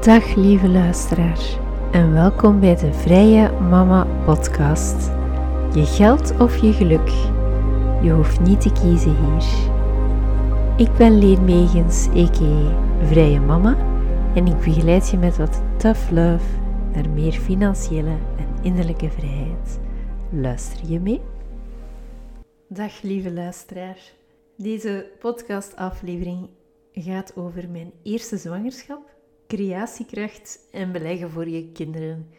Dag 0.00 0.34
lieve 0.34 0.68
luisteraar 0.68 1.58
en 1.92 2.12
welkom 2.12 2.60
bij 2.60 2.76
de 2.76 2.92
Vrije 2.92 3.50
Mama 3.50 4.24
Podcast. 4.24 5.10
Je 5.74 5.84
geld 5.86 6.38
of 6.38 6.56
je 6.56 6.72
geluk, 6.72 7.08
je 8.02 8.10
hoeft 8.10 8.40
niet 8.40 8.60
te 8.60 8.72
kiezen 8.72 9.16
hier. 9.16 9.44
Ik 10.76 10.96
ben 10.96 11.18
Leen 11.18 11.44
Megens. 11.44 12.08
Vrije 13.02 13.40
Mama 13.40 13.76
en 14.34 14.46
ik 14.46 14.58
begeleid 14.58 15.10
je 15.10 15.16
met 15.16 15.36
wat 15.36 15.62
tough 15.76 16.10
love 16.10 16.44
naar 16.92 17.08
meer 17.10 17.32
financiële 17.32 18.16
en 18.36 18.62
innerlijke 18.62 19.10
vrijheid. 19.10 19.80
Luister 20.30 20.90
je 20.90 21.00
mee? 21.00 21.20
Dag 22.68 23.02
lieve 23.02 23.32
luisteraar. 23.32 23.98
Deze 24.56 25.10
podcastaflevering 25.18 26.48
gaat 26.92 27.36
over 27.36 27.68
mijn 27.70 27.92
eerste 28.02 28.36
zwangerschap 28.36 29.18
creatiekracht 29.50 30.68
en 30.70 30.92
beleggen 30.92 31.30
voor 31.30 31.48
je 31.48 31.72
kinderen. 31.72 32.30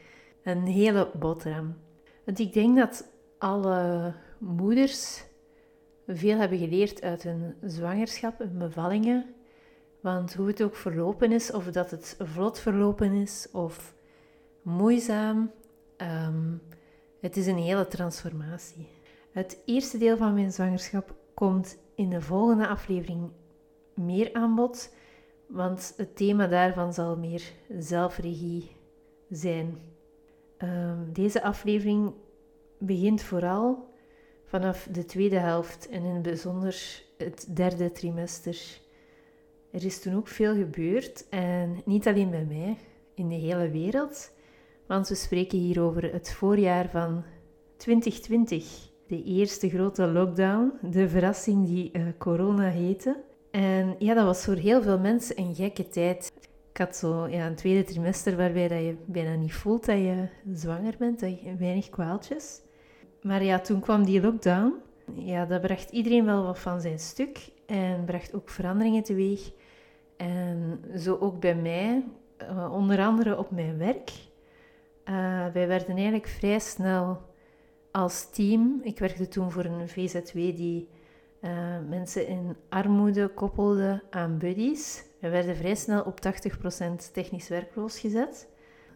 Een 0.44 0.66
hele 0.66 1.12
boterham. 1.20 1.76
Want 2.26 2.40
ik 2.40 2.54
denk 2.54 2.78
dat 2.78 3.10
alle 3.38 4.14
moeders 4.38 5.24
veel 6.08 6.38
hebben 6.38 6.58
geleerd 6.58 7.02
uit 7.02 7.24
hun 7.24 7.56
zwangerschap 7.64 8.40
en 8.40 8.58
bevallingen. 8.58 9.26
Want 10.02 10.34
hoe 10.34 10.48
het 10.48 10.64
ook 10.64 10.76
verlopen 10.76 11.32
is, 11.32 11.52
of 11.52 11.66
dat 11.66 11.92
het 11.92 12.18
vlot 12.20 12.60
verlopen 12.60 13.14
is 13.14 13.48
of 13.52 13.94
moeizaam, 14.62 15.52
um, 15.98 16.62
het 17.22 17.38
is 17.38 17.48
een 17.48 17.58
hele 17.58 17.88
transformatie. 17.88 18.88
Het 19.32 19.58
eerste 19.66 19.98
deel 19.98 20.18
van 20.18 20.34
mijn 20.34 20.52
zwangerschap 20.52 21.16
komt 21.34 21.78
in 21.96 22.10
de 22.10 22.22
volgende 22.22 22.68
aflevering 22.68 23.30
meer 23.96 24.34
aan 24.34 24.56
bod. 24.56 24.94
Want 25.52 25.94
het 25.98 26.16
thema 26.16 26.48
daarvan 26.48 26.94
zal 26.94 27.18
meer 27.18 27.44
zelfregie 27.80 28.72
zijn. 29.30 29.78
Ehm, 30.58 31.12
deze 31.14 31.44
aflevering 31.44 32.14
begint 32.78 33.22
vooral 33.22 33.90
vanaf 34.46 34.88
de 34.92 35.06
tweede 35.06 35.38
helft 35.38 35.90
en 35.90 36.04
in 36.04 36.14
het 36.14 36.22
bijzonder 36.22 37.04
het 37.18 37.56
derde 37.56 37.92
trimester. 37.92 38.80
Er 39.72 39.86
is 39.86 40.02
toen 40.02 40.16
ook 40.16 40.28
veel 40.28 40.56
gebeurd 40.56 41.30
en 41.30 41.82
niet 41.86 42.08
alleen 42.08 42.30
bij 42.30 42.46
mij, 42.46 42.78
in 43.16 43.30
de 43.30 43.36
hele 43.36 43.70
wereld. 43.70 44.32
Want 44.86 45.08
we 45.08 45.16
spreken 45.16 45.58
hier 45.58 45.82
over 45.82 46.14
het 46.14 46.32
voorjaar 46.32 46.90
van 46.90 47.24
2020. 47.78 48.90
De 49.08 49.24
eerste 49.24 49.70
grote 49.70 50.08
lockdown, 50.08 50.74
de 50.82 51.10
verrassing 51.10 51.66
die 51.66 51.90
uh, 51.94 52.04
corona 52.18 52.70
heette. 52.70 53.24
En 53.52 53.96
ja, 54.00 54.14
dat 54.14 54.26
was 54.26 54.44
voor 54.44 54.56
heel 54.56 54.82
veel 54.82 55.00
mensen 55.00 55.40
een 55.40 55.56
gekke 55.56 55.88
tijd. 55.88 56.32
Ik 56.72 56.78
had 56.78 56.96
zo 56.96 57.28
ja, 57.28 57.48
een 57.48 57.56
tweede 57.56 57.84
trimester 57.84 58.38
waarbij 58.38 58.68
dat 58.68 58.80
je 58.80 58.96
bijna 59.06 59.36
niet 59.36 59.54
voelt 59.54 59.86
dat 59.86 59.98
je 59.98 60.28
zwanger 60.54 60.96
bent, 60.98 61.20
dat 61.20 61.42
je 61.42 61.56
weinig 61.56 61.90
kwaaltjes. 61.90 62.62
Maar 63.22 63.44
ja, 63.44 63.60
toen 63.60 63.80
kwam 63.80 64.06
die 64.06 64.22
lockdown. 64.22 64.74
Ja, 65.14 65.46
dat 65.46 65.62
bracht 65.62 65.92
iedereen 65.92 66.26
wel 66.26 66.44
wat 66.44 66.60
van 66.60 66.82
zijn 66.82 67.00
stuk 67.00 67.52
en 67.66 68.06
bracht 68.06 68.34
ook 68.34 68.50
veranderingen 68.50 69.04
teweeg. 69.04 69.52
En 70.18 70.82
zo 70.98 71.18
ook 71.20 71.40
bij 71.40 71.56
mij, 71.56 72.04
eh, 72.38 72.74
onder 72.74 73.00
andere 73.00 73.38
op 73.38 73.52
mijn 73.52 73.78
werk. 73.78 74.12
Uh, 75.06 75.46
wij 75.54 75.68
werden 75.68 75.96
eigenlijk 75.96 76.28
vrij 76.28 76.60
snel 76.60 77.22
als 77.92 78.30
team. 78.30 78.80
Ik 78.84 79.00
werkte 79.00 79.28
toen 79.28 79.52
voor 79.52 79.66
een 79.66 79.90
VZW 79.90 80.34
die 80.36 80.90
uh, 81.42 81.52
mensen 81.90 82.28
in 82.28 82.56
armoede 82.70 83.28
koppelden 83.28 84.04
aan 84.10 84.38
buddies. 84.38 85.04
We 85.20 85.30
werden 85.30 85.56
vrij 85.56 85.76
snel 85.76 86.02
op 86.02 86.20
80% 87.08 87.12
technisch 87.14 87.48
werkloos 87.48 88.00
gezet. 88.00 88.48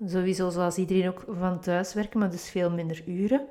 Sowieso 0.06 0.50
zoals 0.50 0.78
iedereen 0.78 1.08
ook 1.08 1.26
van 1.28 1.60
thuis 1.60 1.94
werken, 1.94 2.20
maar 2.20 2.32
dus 2.32 2.50
veel 2.50 2.72
minder 2.72 3.04
uren. 3.06 3.48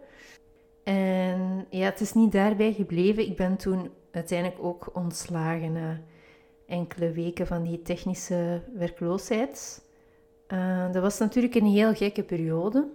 En 0.84 1.66
ja, 1.70 1.84
het 1.84 2.00
is 2.00 2.12
niet 2.12 2.32
daarbij 2.32 2.72
gebleven. 2.72 3.28
Ik 3.28 3.36
ben 3.36 3.56
toen 3.56 3.90
uiteindelijk 4.10 4.62
ook 4.62 4.90
ontslagen 4.92 5.72
na 5.72 6.00
enkele 6.66 7.12
weken 7.12 7.46
van 7.46 7.62
die 7.62 7.82
technische 7.82 8.62
werkloosheid. 8.74 9.82
Uh, 10.48 10.92
dat 10.92 11.02
was 11.02 11.18
natuurlijk 11.18 11.54
een 11.54 11.66
heel 11.66 11.94
gekke 11.94 12.22
periode. 12.22 12.88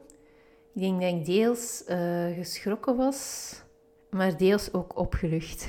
Ik 0.73 0.81
denk 0.81 1.01
dat 1.01 1.11
ik 1.11 1.25
deels 1.25 1.83
uh, 1.87 2.25
geschrokken 2.37 2.95
was, 2.95 3.53
maar 4.09 4.37
deels 4.37 4.73
ook 4.73 4.97
opgelucht. 4.97 5.67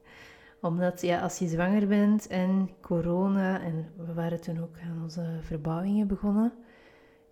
Omdat 0.60 1.00
ja, 1.00 1.20
als 1.20 1.38
je 1.38 1.46
zwanger 1.46 1.86
bent 1.86 2.26
en 2.26 2.70
corona, 2.80 3.60
en 3.60 3.92
we 3.96 4.14
waren 4.14 4.40
toen 4.40 4.62
ook 4.62 4.76
aan 4.82 5.02
onze 5.02 5.38
verbouwingen 5.40 6.06
begonnen, 6.06 6.52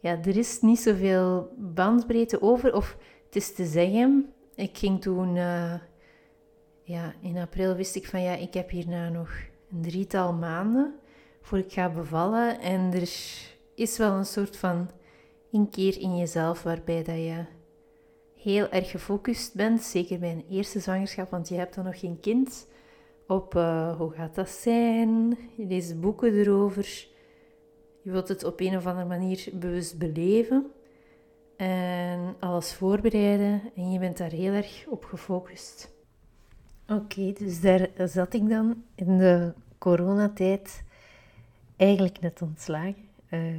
ja, 0.01 0.19
er 0.19 0.37
is 0.37 0.61
niet 0.61 0.81
zoveel 0.81 1.55
bandbreedte 1.57 2.43
over. 2.43 2.75
Of 2.75 2.97
het 3.25 3.37
is 3.37 3.55
te 3.55 3.65
zeggen, 3.65 4.33
ik 4.55 4.79
ging 4.79 5.01
toen, 5.01 5.37
uh, 5.37 5.75
ja, 6.83 7.15
in 7.21 7.39
april 7.39 7.75
wist 7.75 7.97
ik 7.97 8.07
van 8.07 8.23
ja, 8.23 8.35
ik 8.35 8.55
heb 8.55 8.71
hierna 8.71 9.09
nog 9.09 9.31
een 9.71 9.83
drietal 9.83 10.33
maanden 10.33 10.95
voor 11.41 11.59
ik 11.59 11.73
ga 11.73 11.91
bevallen. 11.91 12.61
En 12.61 12.93
er 12.93 13.11
is 13.75 13.99
wel 13.99 14.13
een 14.13 14.25
soort 14.25 14.57
van 14.57 14.91
inkeer 15.51 16.01
in 16.01 16.17
jezelf 16.17 16.63
waarbij 16.63 17.03
dat 17.03 17.17
je 17.17 17.45
heel 18.45 18.69
erg 18.69 18.91
gefocust 18.91 19.55
bent, 19.55 19.83
zeker 19.83 20.19
bij 20.19 20.33
een 20.33 20.45
eerste 20.51 20.81
zwangerschap, 20.81 21.31
want 21.31 21.49
je 21.49 21.55
hebt 21.55 21.75
dan 21.75 21.85
nog 21.85 21.99
geen 21.99 22.21
kind, 22.21 22.67
op 23.27 23.55
uh, 23.55 23.97
hoe 23.97 24.11
gaat 24.11 24.35
dat 24.35 24.49
zijn, 24.49 25.39
je 25.57 25.67
leest 25.67 26.01
boeken 26.01 26.35
erover, 26.35 27.07
je 28.03 28.11
wilt 28.11 28.29
het 28.29 28.45
op 28.45 28.61
een 28.61 28.77
of 28.77 28.87
andere 28.87 29.07
manier 29.07 29.49
bewust 29.53 29.99
beleven 29.99 30.67
en 31.57 32.35
alles 32.41 32.75
voorbereiden 32.75 33.61
en 33.77 33.93
je 33.93 33.99
bent 33.99 34.19
daar 34.19 34.31
heel 34.31 34.53
erg 34.53 34.85
op 34.89 35.05
gefocust. 35.05 35.93
Oké, 36.89 37.33
dus 37.33 37.61
daar 37.61 37.89
zat 38.05 38.35
ik 38.35 38.49
dan 38.49 38.83
in 38.95 39.19
de 39.19 39.53
coronatijd 39.79 40.83
eigenlijk 41.77 42.21
net 42.21 42.43
ontslagen. 42.43 43.09
Uh, 43.31 43.55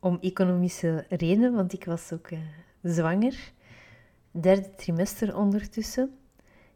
om 0.00 0.18
economische 0.20 1.04
redenen, 1.08 1.54
want 1.54 1.72
ik 1.72 1.84
was 1.84 2.12
ook 2.12 2.30
uh, 2.30 2.38
zwanger. 2.82 3.52
Derde 4.40 4.74
trimester 4.74 5.36
ondertussen. 5.36 6.18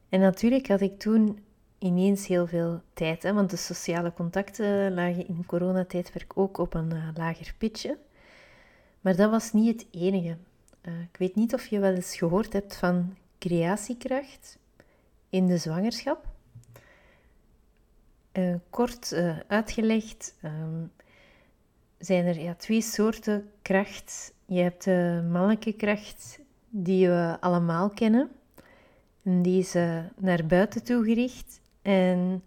En 0.09 0.21
natuurlijk 0.21 0.69
had 0.69 0.81
ik 0.81 0.99
toen 0.99 1.39
ineens 1.79 2.27
heel 2.27 2.47
veel 2.47 2.81
tijd, 2.93 3.23
hè, 3.23 3.33
want 3.33 3.51
de 3.51 3.57
sociale 3.57 4.13
contacten 4.13 4.95
lagen 4.95 5.29
in 5.29 5.47
coronatijdwerk 5.47 6.39
ook 6.39 6.59
op 6.59 6.75
een 6.75 6.95
uh, 6.95 7.09
lager 7.15 7.55
pitje. 7.59 7.99
Maar 9.01 9.17
dat 9.17 9.31
was 9.31 9.53
niet 9.53 9.81
het 9.81 9.87
enige. 9.91 10.37
Uh, 10.83 11.01
ik 11.01 11.17
weet 11.19 11.35
niet 11.35 11.55
of 11.55 11.67
je 11.67 11.79
wel 11.79 11.95
eens 11.95 12.17
gehoord 12.17 12.53
hebt 12.53 12.77
van 12.77 13.17
creatiekracht 13.39 14.59
in 15.29 15.47
de 15.47 15.59
zwangerschap. 15.59 16.27
Uh, 18.33 18.55
kort 18.71 19.15
uitgelegd, 19.47 20.35
um, 20.45 20.93
zijn 21.99 22.27
er 22.27 22.41
ja, 22.41 22.55
twee 22.55 22.83
soorten 22.83 23.51
kracht. 23.63 24.35
Je 24.47 24.61
hebt 24.61 24.85
de 24.85 25.29
mannelijke 25.31 25.73
kracht, 25.73 26.39
die 26.75 27.09
we 27.09 27.37
allemaal 27.41 27.91
kennen. 27.91 28.31
En 29.23 29.43
die 29.43 29.59
is 29.59 29.75
uh, 29.75 29.99
naar 30.17 30.47
buiten 30.47 30.85
toe 30.85 31.05
gericht 31.05 31.61
en 31.83 32.43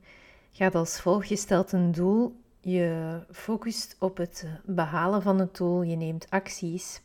gaat 0.51 0.75
als 0.75 0.99
volgt. 1.01 1.29
Je 1.29 1.35
stelt 1.35 1.71
een 1.71 1.91
doel, 1.91 2.35
je 2.59 3.19
focust 3.31 3.95
op 3.99 4.17
het 4.17 4.47
behalen 4.65 5.21
van 5.21 5.39
het 5.39 5.57
doel, 5.57 5.81
je 5.81 5.95
neemt 5.95 6.29
acties. 6.29 7.01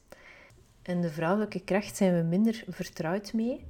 En 0.82 1.00
de 1.00 1.10
vrouwelijke 1.10 1.60
kracht 1.60 1.96
zijn 1.96 2.16
we 2.16 2.22
minder 2.22 2.64
vertrouwd 2.68 3.32
mee, 3.32 3.66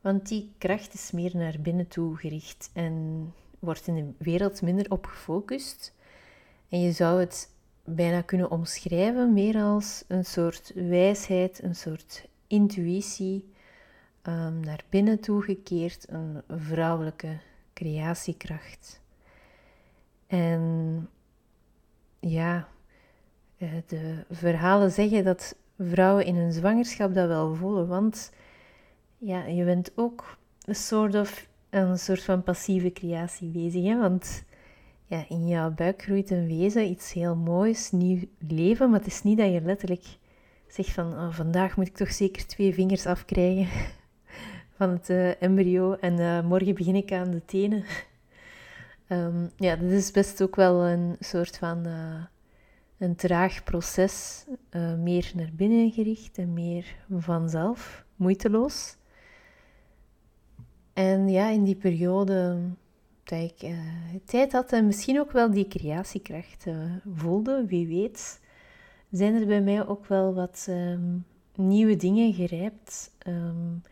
want 0.00 0.28
die 0.28 0.54
kracht 0.58 0.94
is 0.94 1.10
meer 1.10 1.36
naar 1.36 1.56
binnen 1.60 1.88
toe 1.88 2.16
gericht 2.16 2.70
en 2.72 3.32
wordt 3.58 3.86
in 3.86 3.94
de 3.94 4.12
wereld 4.18 4.62
minder 4.62 4.90
op 4.90 5.06
gefocust. 5.06 5.94
En 6.68 6.80
je 6.80 6.92
zou 6.92 7.20
het 7.20 7.50
bijna 7.84 8.20
kunnen 8.20 8.50
omschrijven 8.50 9.32
meer 9.32 9.56
als 9.62 10.04
een 10.08 10.24
soort 10.24 10.72
wijsheid, 10.74 11.62
een 11.62 11.74
soort 11.74 12.28
intuïtie, 12.46 13.44
um, 14.22 14.60
naar 14.60 14.84
binnen 14.88 15.20
toegekeerd, 15.20 16.06
een 16.08 16.42
vrouwelijke 16.48 17.38
creatiekracht. 17.74 19.00
En 20.26 21.08
ja, 22.20 22.68
eh, 23.58 23.70
de 23.86 24.24
verhalen 24.30 24.90
zeggen 24.90 25.24
dat 25.24 25.56
vrouwen 25.78 26.24
in 26.24 26.34
hun 26.34 26.52
zwangerschap 26.52 27.14
dat 27.14 27.28
wel 27.28 27.54
voelen, 27.54 27.88
want 27.88 28.32
ja, 29.18 29.44
je 29.44 29.64
bent 29.64 29.90
ook 29.94 30.36
een 30.64 30.74
soort, 30.74 31.14
of, 31.14 31.48
een 31.70 31.98
soort 31.98 32.22
van 32.22 32.42
passieve 32.42 32.92
creatie 32.92 33.48
bezig, 33.48 33.84
hè? 33.84 33.98
want 33.98 34.44
ja, 35.06 35.24
in 35.28 35.48
jouw 35.48 35.70
buik 35.70 36.02
groeit 36.02 36.30
een 36.30 36.46
wezen, 36.46 36.90
iets 36.90 37.12
heel 37.12 37.36
moois, 37.36 37.90
nieuw 37.90 38.18
leven. 38.38 38.90
Maar 38.90 38.98
het 38.98 39.08
is 39.08 39.22
niet 39.22 39.38
dat 39.38 39.52
je 39.52 39.60
letterlijk 39.60 40.04
zegt 40.76 40.90
van 40.90 41.12
oh, 41.12 41.32
vandaag 41.32 41.76
moet 41.76 41.86
ik 41.86 41.96
toch 41.96 42.12
zeker 42.12 42.46
twee 42.46 42.74
vingers 42.74 43.06
afkrijgen 43.06 43.68
van 44.76 44.90
het 44.90 45.08
uh, 45.08 45.42
embryo 45.42 45.94
en 45.94 46.20
uh, 46.20 46.42
morgen 46.42 46.74
begin 46.74 46.94
ik 46.94 47.12
aan 47.12 47.30
de 47.30 47.44
tenen. 47.44 47.84
um, 49.08 49.50
ja, 49.66 49.76
dit 49.76 49.90
is 49.90 50.10
best 50.10 50.42
ook 50.42 50.56
wel 50.56 50.84
een 50.84 51.16
soort 51.20 51.58
van 51.58 51.86
uh, 51.86 52.24
een 52.98 53.16
traag 53.16 53.64
proces, 53.64 54.44
meer 54.98 55.32
naar 55.34 55.50
binnen 55.52 55.90
gericht 55.90 56.38
en 56.38 56.52
meer 56.52 56.84
vanzelf, 57.10 58.04
moeiteloos. 58.16 58.96
En 60.92 61.28
ja, 61.28 61.48
in 61.48 61.64
die 61.64 61.76
periode 61.76 62.58
dat 63.24 63.38
ik 63.38 63.74
tijd 64.24 64.52
had 64.52 64.72
en 64.72 64.86
misschien 64.86 65.20
ook 65.20 65.32
wel 65.32 65.50
die 65.50 65.68
creatiekracht 65.68 66.66
voelde, 67.14 67.64
wie 67.66 67.86
weet, 67.86 68.40
zijn 69.10 69.34
er 69.34 69.46
bij 69.46 69.62
mij 69.62 69.86
ook 69.86 70.06
wel 70.06 70.34
wat 70.34 70.66
um, 70.70 71.24
nieuwe 71.54 71.96
dingen 71.96 72.32
gerijpt. 72.32 73.14
Um, 73.26 73.82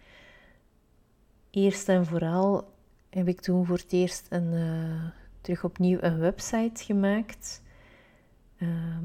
eerst 1.51 1.89
en 1.89 2.07
vooral 2.07 2.73
heb 3.11 3.29
ik 3.29 3.41
toen 3.41 3.67
voor 3.67 3.77
het 3.77 3.93
eerst 3.93 4.27
een, 4.31 4.53
uh, 4.53 5.05
terug 5.41 5.65
opnieuw 5.65 5.99
een 6.01 6.19
website 6.19 6.85
gemaakt. 6.85 7.63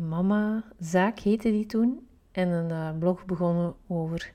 Mama 0.08 0.64
Zaak 0.80 1.20
heette 1.20 1.52
die 1.52 1.66
toen. 1.66 2.08
En 2.32 2.50
een 2.50 2.98
blog 2.98 3.26
begonnen 3.26 3.76
over 3.88 4.34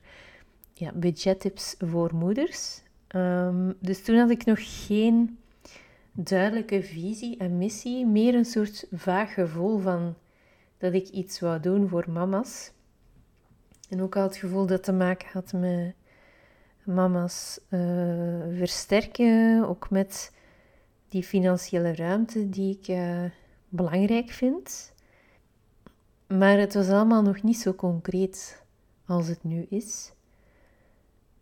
ja, 0.72 0.92
budgettips 0.92 1.74
voor 1.78 2.14
moeders. 2.14 2.82
Um, 3.16 3.74
dus 3.80 4.04
toen 4.04 4.16
had 4.16 4.30
ik 4.30 4.44
nog 4.44 4.58
geen 4.86 5.38
duidelijke 6.12 6.82
visie 6.82 7.36
en 7.36 7.58
missie, 7.58 8.06
meer 8.06 8.34
een 8.34 8.44
soort 8.44 8.86
vaag 8.92 9.34
gevoel 9.34 9.78
van 9.78 10.14
dat 10.84 10.92
ik 10.92 11.08
iets 11.08 11.40
wou 11.40 11.60
doen 11.60 11.88
voor 11.88 12.04
mama's. 12.08 12.72
En 13.88 14.02
ook 14.02 14.16
al 14.16 14.22
het 14.22 14.36
gevoel 14.36 14.66
dat 14.66 14.82
te 14.82 14.92
maken 14.92 15.28
had 15.32 15.52
met 15.52 15.94
mama's 16.82 17.60
uh, 17.70 17.80
versterken, 18.56 19.64
ook 19.68 19.90
met 19.90 20.32
die 21.08 21.22
financiële 21.22 21.94
ruimte 21.94 22.48
die 22.48 22.78
ik 22.78 22.88
uh, 22.88 23.24
belangrijk 23.68 24.30
vind. 24.30 24.92
Maar 26.26 26.58
het 26.58 26.74
was 26.74 26.88
allemaal 26.88 27.22
nog 27.22 27.42
niet 27.42 27.58
zo 27.58 27.74
concreet 27.74 28.62
als 29.06 29.28
het 29.28 29.44
nu 29.44 29.66
is. 29.68 30.12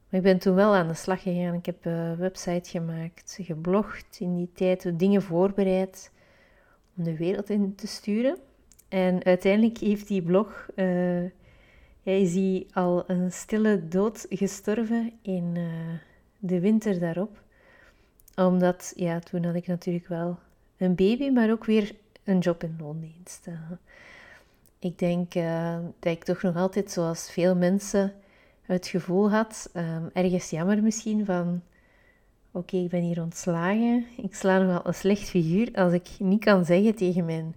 Maar 0.09 0.21
ik 0.21 0.27
ben 0.27 0.39
toen 0.39 0.55
wel 0.55 0.75
aan 0.75 0.89
de 0.89 0.95
slag 0.95 1.23
gegaan. 1.23 1.55
Ik 1.55 1.67
heb 1.67 1.85
een 1.85 2.17
website 2.17 2.71
gemaakt, 2.71 3.39
geblogd 3.41 4.21
in 4.21 4.37
die 4.37 4.51
tijd, 4.55 4.99
dingen 4.99 5.23
voorbereid 5.23 6.11
om 6.97 7.05
de 7.05 7.17
wereld 7.17 7.51
in 7.51 7.75
te 7.75 7.87
sturen. 7.87 8.39
En 8.93 9.25
uiteindelijk 9.25 9.79
heeft 9.79 10.09
die 10.09 10.23
blog, 10.23 10.67
uh, 10.77 11.23
is 12.03 12.33
die 12.33 12.67
al 12.73 13.05
een 13.07 13.33
stille 13.33 13.89
dood 13.89 14.27
gestorven 14.29 15.13
in 15.23 15.55
uh, 15.57 15.65
de 16.39 16.61
winter 16.61 17.01
daarop. 17.01 17.43
Omdat, 18.35 18.93
ja, 18.97 19.19
toen 19.19 19.45
had 19.45 19.55
ik 19.55 19.67
natuurlijk 19.67 20.09
wel 20.09 20.39
een 20.77 20.95
baby, 20.95 21.31
maar 21.31 21.51
ook 21.51 21.65
weer 21.65 21.95
een 22.25 22.39
job 22.39 22.63
in 22.63 22.77
loondienst. 22.81 23.47
Uh, 23.49 23.55
ik 24.79 24.99
denk 24.99 25.33
dat 25.99 26.13
ik 26.13 26.25
toch 26.25 26.43
nog 26.43 26.57
altijd, 26.57 26.91
zoals 26.91 27.31
veel 27.31 27.57
mensen, 27.57 28.13
het 28.63 28.87
gevoel 28.87 29.31
had, 29.31 29.71
ergens 30.13 30.51
jammer 30.51 30.83
misschien, 30.83 31.25
van 31.25 31.63
oké, 32.51 32.77
ik 32.77 32.89
ben 32.89 33.03
hier 33.03 33.23
ontslagen. 33.23 34.07
Ik 34.17 34.35
sla 34.35 34.59
nog 34.59 34.67
wel 34.67 34.87
een 34.87 34.95
slecht 34.95 35.29
figuur 35.29 35.69
als 35.75 35.93
ik 35.93 36.09
niet 36.19 36.45
kan 36.45 36.65
zeggen 36.65 36.95
tegen 36.95 37.25
mijn 37.25 37.55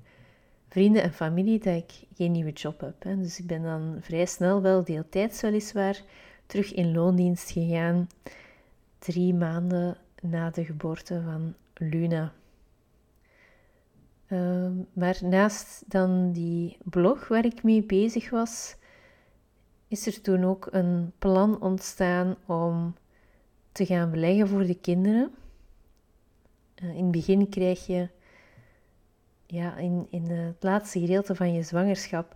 vrienden 0.75 1.04
en 1.04 1.13
familie 1.13 1.60
dat 1.60 1.75
ik 1.75 1.92
geen 2.16 2.31
nieuwe 2.31 2.51
job 2.51 2.80
heb. 2.80 3.01
Dus 3.01 3.39
ik 3.39 3.48
ben 3.48 3.63
dan 3.63 3.98
vrij 4.01 4.25
snel 4.25 4.62
wel 4.62 4.83
deeltijds 4.83 5.42
weliswaar 5.42 6.01
terug 6.45 6.74
in 6.74 6.94
loondienst 6.94 7.51
gegaan. 7.51 8.07
Drie 9.00 9.33
maanden 9.33 9.98
na 10.22 10.50
de 10.50 10.66
geboorte 10.66 11.22
van 11.22 11.54
Luna. 11.74 12.33
Uh, 14.27 14.68
maar 14.94 15.18
naast 15.22 15.83
dan 15.88 16.31
die 16.31 16.77
blog 16.83 17.27
waar 17.27 17.45
ik 17.45 17.63
mee 17.63 17.83
bezig 17.83 18.30
was, 18.30 18.75
is 19.88 20.07
er 20.07 20.22
toen 20.22 20.44
ook 20.44 20.68
een 20.72 21.12
plan 21.19 21.62
ontstaan 21.62 22.36
om 22.45 22.95
te 23.72 23.86
gaan 23.86 24.12
beleggen 24.12 24.48
voor 24.48 24.66
de 24.66 24.80
kinderen. 24.80 25.31
Uh, 26.83 26.89
in 26.95 27.04
het 27.04 27.12
begin 27.12 27.50
krijg 27.50 27.86
je, 27.86 28.10
ja, 29.55 29.77
in, 29.77 30.07
in 30.09 30.29
het 30.29 30.63
laatste 30.63 30.99
gedeelte 30.99 31.35
van 31.35 31.53
je 31.53 31.63
zwangerschap, 31.63 32.35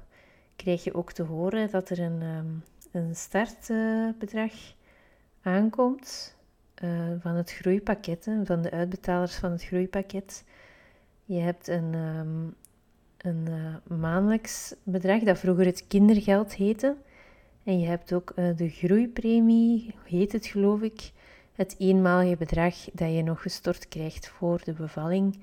krijg 0.55 0.83
je 0.83 0.93
ook 0.93 1.11
te 1.11 1.23
horen 1.23 1.71
dat 1.71 1.89
er 1.89 1.99
een, 1.99 2.21
um, 2.21 2.63
een 2.91 3.15
startbedrag 3.15 4.51
uh, 4.51 4.69
aankomt 5.41 6.35
uh, 6.83 6.91
van 7.19 7.35
het 7.35 7.51
groeipakket, 7.51 8.27
van 8.43 8.61
de 8.61 8.71
uitbetalers 8.71 9.35
van 9.35 9.51
het 9.51 9.63
groeipakket. 9.63 10.43
Je 11.25 11.39
hebt 11.39 11.67
een, 11.67 11.93
um, 11.93 12.55
een 13.17 13.47
maandelijks 13.99 14.75
bedrag 14.83 15.23
dat 15.23 15.39
vroeger 15.39 15.65
het 15.65 15.87
kindergeld 15.87 16.55
heette. 16.55 16.95
En 17.63 17.79
je 17.79 17.87
hebt 17.87 18.13
ook 18.13 18.33
de 18.35 18.69
groeipremie, 18.69 19.95
heet 20.03 20.31
het 20.31 20.45
geloof 20.45 20.81
ik. 20.81 21.11
Het 21.53 21.75
eenmalige 21.77 22.37
bedrag 22.37 22.75
dat 22.93 23.13
je 23.13 23.23
nog 23.23 23.41
gestort 23.41 23.87
krijgt 23.87 24.27
voor 24.27 24.61
de 24.63 24.73
bevalling. 24.73 25.39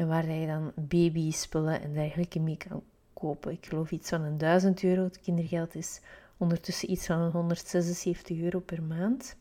En 0.00 0.08
waar 0.08 0.30
je 0.30 0.46
dan 0.46 0.72
babyspullen 0.74 1.80
en 1.80 1.92
dergelijke 1.92 2.40
mee 2.40 2.56
kan 2.56 2.82
kopen. 3.12 3.52
Ik 3.52 3.66
geloof 3.66 3.90
iets 3.90 4.08
van 4.08 4.22
een 4.22 4.38
1000 4.38 4.82
euro. 4.82 5.02
Het 5.02 5.20
kindergeld 5.20 5.74
is 5.74 6.00
ondertussen 6.36 6.90
iets 6.90 7.06
van 7.06 7.30
176 7.30 8.40
euro 8.40 8.60
per 8.60 8.82
maand. 8.82 9.36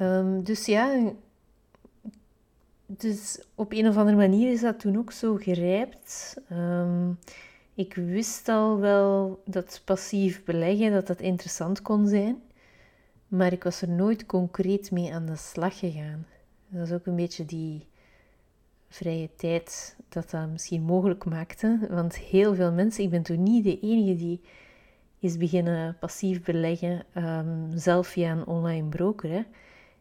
Um, 0.00 0.44
dus 0.44 0.66
ja, 0.66 1.12
dus 2.86 3.44
op 3.54 3.72
een 3.72 3.88
of 3.88 3.96
andere 3.96 4.16
manier 4.16 4.52
is 4.52 4.60
dat 4.60 4.80
toen 4.80 4.98
ook 4.98 5.12
zo 5.12 5.34
gerijpt. 5.34 6.36
Um, 6.52 7.18
ik 7.74 7.94
wist 7.94 8.48
al 8.48 8.78
wel 8.78 9.42
dat 9.44 9.82
passief 9.84 10.44
beleggen 10.44 10.92
dat 10.92 11.06
dat 11.06 11.20
interessant 11.20 11.82
kon 11.82 12.06
zijn, 12.06 12.42
maar 13.28 13.52
ik 13.52 13.62
was 13.62 13.82
er 13.82 13.88
nooit 13.88 14.26
concreet 14.26 14.90
mee 14.90 15.14
aan 15.14 15.26
de 15.26 15.36
slag 15.36 15.78
gegaan. 15.78 16.26
Dat 16.68 16.86
is 16.86 16.92
ook 16.92 17.06
een 17.06 17.16
beetje 17.16 17.44
die 17.44 17.86
vrije 18.88 19.30
tijd 19.36 19.96
dat 20.08 20.30
dat 20.30 20.48
misschien 20.48 20.82
mogelijk 20.82 21.24
maakte, 21.24 21.78
want 21.90 22.16
heel 22.18 22.54
veel 22.54 22.72
mensen, 22.72 23.04
ik 23.04 23.10
ben 23.10 23.22
toen 23.22 23.42
niet 23.42 23.64
de 23.64 23.80
enige 23.80 24.16
die 24.16 24.40
is 25.18 25.36
beginnen 25.36 25.96
passief 26.00 26.42
beleggen, 26.42 27.04
um, 27.14 27.70
zelf 27.74 28.06
via 28.06 28.32
een 28.32 28.46
online 28.46 28.88
broker. 28.88 29.30
Hè. 29.30 29.42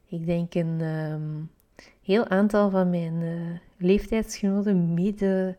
Ik 0.08 0.26
denk 0.26 0.54
een 0.54 0.82
um, 0.82 1.50
heel 2.02 2.28
aantal 2.28 2.70
van 2.70 2.90
mijn 2.90 3.14
uh, 3.14 3.58
leeftijdsgenoten, 3.78 4.94
mede 4.94 5.58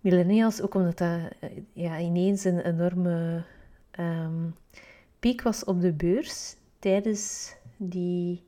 millennials, 0.00 0.62
ook 0.62 0.74
omdat 0.74 0.98
dat 0.98 1.20
eh, 1.40 1.50
ja, 1.72 1.98
ineens 1.98 2.44
een 2.44 2.60
enorme 2.60 3.44
um, 4.00 4.54
piek 5.18 5.42
was 5.42 5.64
op 5.64 5.80
de 5.80 5.92
beurs. 5.92 6.56
Tijdens 6.78 7.54
die 7.76 8.42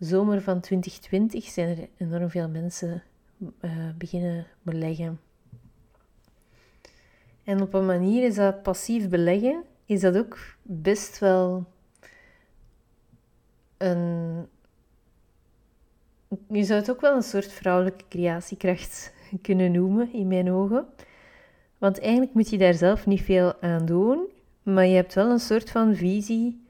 zomer 0.00 0.42
van 0.42 0.60
2020 0.60 1.44
zijn 1.44 1.68
er 1.78 1.88
enorm 1.96 2.30
veel 2.30 2.48
mensen 2.48 3.02
uh, 3.60 3.70
beginnen 3.98 4.46
beleggen. 4.62 5.20
En 7.44 7.62
op 7.62 7.74
een 7.74 7.86
manier 7.86 8.24
is 8.24 8.34
dat 8.34 8.62
passief 8.62 9.08
beleggen, 9.08 9.62
is 9.84 10.00
dat 10.00 10.16
ook 10.16 10.38
best 10.62 11.18
wel 11.18 11.64
een. 13.76 14.46
Je 16.48 16.64
zou 16.64 16.80
het 16.80 16.90
ook 16.90 17.00
wel 17.00 17.16
een 17.16 17.22
soort 17.22 17.52
vrouwelijke 17.52 18.04
creatiekracht 18.08 19.12
kunnen 19.42 19.72
noemen 19.72 20.12
in 20.12 20.28
mijn 20.28 20.50
ogen. 20.50 20.86
Want 21.78 22.00
eigenlijk 22.00 22.34
moet 22.34 22.50
je 22.50 22.58
daar 22.58 22.74
zelf 22.74 23.06
niet 23.06 23.22
veel 23.22 23.60
aan 23.62 23.86
doen, 23.86 24.28
maar 24.62 24.86
je 24.86 24.94
hebt 24.94 25.14
wel 25.14 25.30
een 25.30 25.40
soort 25.40 25.70
van 25.70 25.94
visie, 25.94 26.64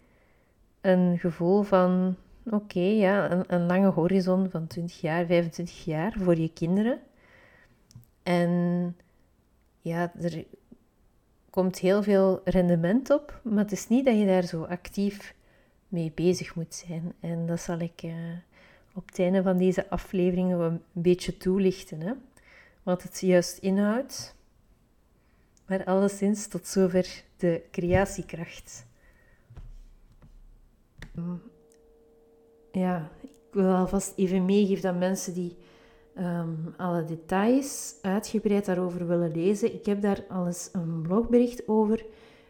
een 0.80 1.18
gevoel 1.18 1.62
van, 1.62 2.16
oké, 2.44 2.80
ja, 2.80 3.44
een, 3.46 3.66
lange 3.66 3.88
horizon 3.88 4.50
van 4.50 4.66
20 4.66 5.00
jaar, 5.00 5.26
25 5.26 5.84
jaar 5.84 6.12
voor 6.18 6.38
je 6.38 6.52
kinderen. 6.52 7.00
En 8.22 8.96
ja, 9.80 10.12
er 10.20 10.44
komt 11.50 11.78
heel 11.78 12.02
veel 12.02 12.40
rendement 12.44 13.10
op, 13.10 13.40
maar 13.42 13.64
het 13.64 13.72
is 13.72 13.88
niet 13.88 14.04
dat 14.04 14.18
je 14.18 14.26
daar 14.26 14.44
zo 14.44 14.62
actief 14.62 15.34
mee 15.88 16.12
bezig 16.14 16.54
moet 16.54 16.74
zijn. 16.74 17.12
En 17.20 17.46
dat 17.46 17.60
zal 17.60 17.78
ik 17.78 18.02
uh, 18.02 18.12
op 18.94 19.06
het 19.06 19.18
einde 19.18 19.42
van 19.42 19.58
deze 19.58 19.90
aflevering 19.90 20.52
een 20.52 20.82
beetje 20.92 21.36
toelichten. 21.36 22.00
Hè 22.00 22.12
wat 22.82 23.02
het 23.02 23.20
juist 23.20 23.58
inhoudt. 23.58 24.34
Maar 25.66 25.84
alleszins 25.84 26.46
tot 26.46 26.66
zover 26.66 27.24
de 27.36 27.62
creatiekracht. 27.70 28.86
Ja, 32.72 33.10
ik 33.20 33.30
wil 33.50 33.74
alvast 33.74 34.12
even 34.16 34.44
meegeven 34.44 34.90
aan 34.90 34.98
mensen 34.98 35.34
die 35.34 35.56
um, 36.18 36.74
alle 36.76 37.04
details 37.04 37.94
uitgebreid 38.02 38.64
daarover 38.64 39.06
willen 39.06 39.32
lezen. 39.32 39.74
Ik 39.74 39.86
heb 39.86 40.02
daar 40.02 40.24
al 40.28 40.46
eens 40.46 40.68
een 40.72 41.02
blogbericht 41.02 41.68
over 41.68 42.04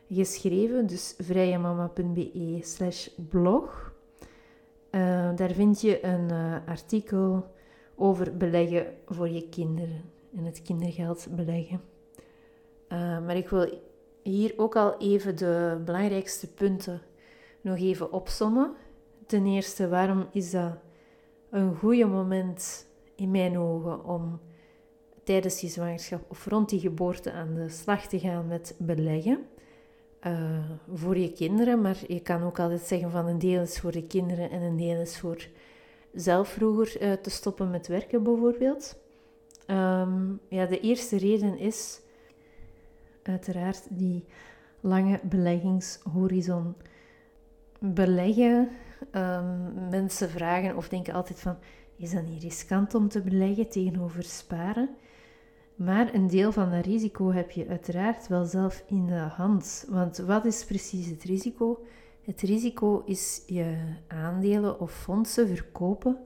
geschreven, 0.08 0.86
dus 0.86 1.14
vrijemama.be 1.18 2.58
slash 2.62 3.08
blog. 3.28 3.92
Uh, 4.90 5.36
daar 5.36 5.50
vind 5.50 5.80
je 5.80 6.04
een 6.04 6.28
uh, 6.30 6.56
artikel 6.66 7.54
over 7.94 8.36
beleggen 8.36 8.86
voor 9.06 9.28
je 9.28 9.48
kinderen 9.48 10.02
en 10.36 10.44
het 10.44 10.62
kindergeld 10.62 11.26
beleggen. 11.30 11.80
maar 13.26 13.36
ik 13.36 13.48
wil 13.48 13.80
hier 14.22 14.54
ook 14.56 14.76
al 14.76 14.98
even 14.98 15.36
de 15.36 15.80
belangrijkste 15.84 16.52
punten 16.52 17.00
nog 17.60 17.78
even 17.78 18.12
opsommen. 18.12 18.74
Ten 19.30 19.46
eerste, 19.46 19.88
waarom 19.88 20.26
is 20.32 20.50
dat 20.50 20.72
een 21.50 21.74
goede 21.74 22.06
moment 22.06 22.86
in 23.14 23.30
mijn 23.30 23.58
ogen 23.58 24.04
om 24.04 24.40
tijdens 25.24 25.60
je 25.60 25.68
zwangerschap 25.68 26.24
of 26.28 26.46
rond 26.46 26.68
die 26.68 26.80
geboorte 26.80 27.32
aan 27.32 27.54
de 27.54 27.68
slag 27.68 28.06
te 28.06 28.18
gaan 28.18 28.46
met 28.46 28.74
beleggen? 28.78 29.46
Uh, 30.26 30.70
voor 30.92 31.18
je 31.18 31.32
kinderen, 31.32 31.80
maar 31.80 31.98
je 32.06 32.20
kan 32.20 32.42
ook 32.42 32.58
altijd 32.58 32.80
zeggen 32.80 33.10
van 33.10 33.26
een 33.26 33.38
deel 33.38 33.62
is 33.62 33.80
voor 33.80 33.92
de 33.92 34.06
kinderen 34.06 34.50
en 34.50 34.62
een 34.62 34.76
deel 34.76 35.00
is 35.00 35.18
voor 35.18 35.48
zelf 36.14 36.48
vroeger 36.48 37.02
uh, 37.02 37.12
te 37.12 37.30
stoppen 37.30 37.70
met 37.70 37.86
werken 37.86 38.22
bijvoorbeeld. 38.22 38.98
Um, 39.66 40.40
ja, 40.48 40.66
de 40.66 40.80
eerste 40.80 41.16
reden 41.16 41.58
is 41.58 42.00
uiteraard 43.22 43.86
die 43.90 44.24
lange 44.80 45.20
beleggingshorizon. 45.22 46.74
Beleggen, 47.78 48.68
um, 49.14 49.88
mensen 49.90 50.30
vragen 50.30 50.76
of 50.76 50.88
denken 50.88 51.14
altijd 51.14 51.40
van, 51.40 51.56
is 51.96 52.10
dat 52.10 52.26
niet 52.26 52.42
riskant 52.42 52.94
om 52.94 53.08
te 53.08 53.20
beleggen 53.20 53.68
tegenover 53.68 54.22
sparen? 54.22 54.88
Maar 55.74 56.14
een 56.14 56.26
deel 56.26 56.52
van 56.52 56.70
dat 56.70 56.84
risico 56.84 57.32
heb 57.32 57.50
je 57.50 57.68
uiteraard 57.68 58.28
wel 58.28 58.44
zelf 58.44 58.84
in 58.86 59.06
de 59.06 59.14
hand. 59.14 59.86
Want 59.88 60.16
wat 60.16 60.44
is 60.44 60.64
precies 60.64 61.06
het 61.06 61.22
risico? 61.22 61.84
Het 62.24 62.40
risico 62.40 63.02
is 63.06 63.42
je 63.46 63.76
aandelen 64.06 64.80
of 64.80 64.92
fondsen 64.92 65.48
verkopen 65.48 66.18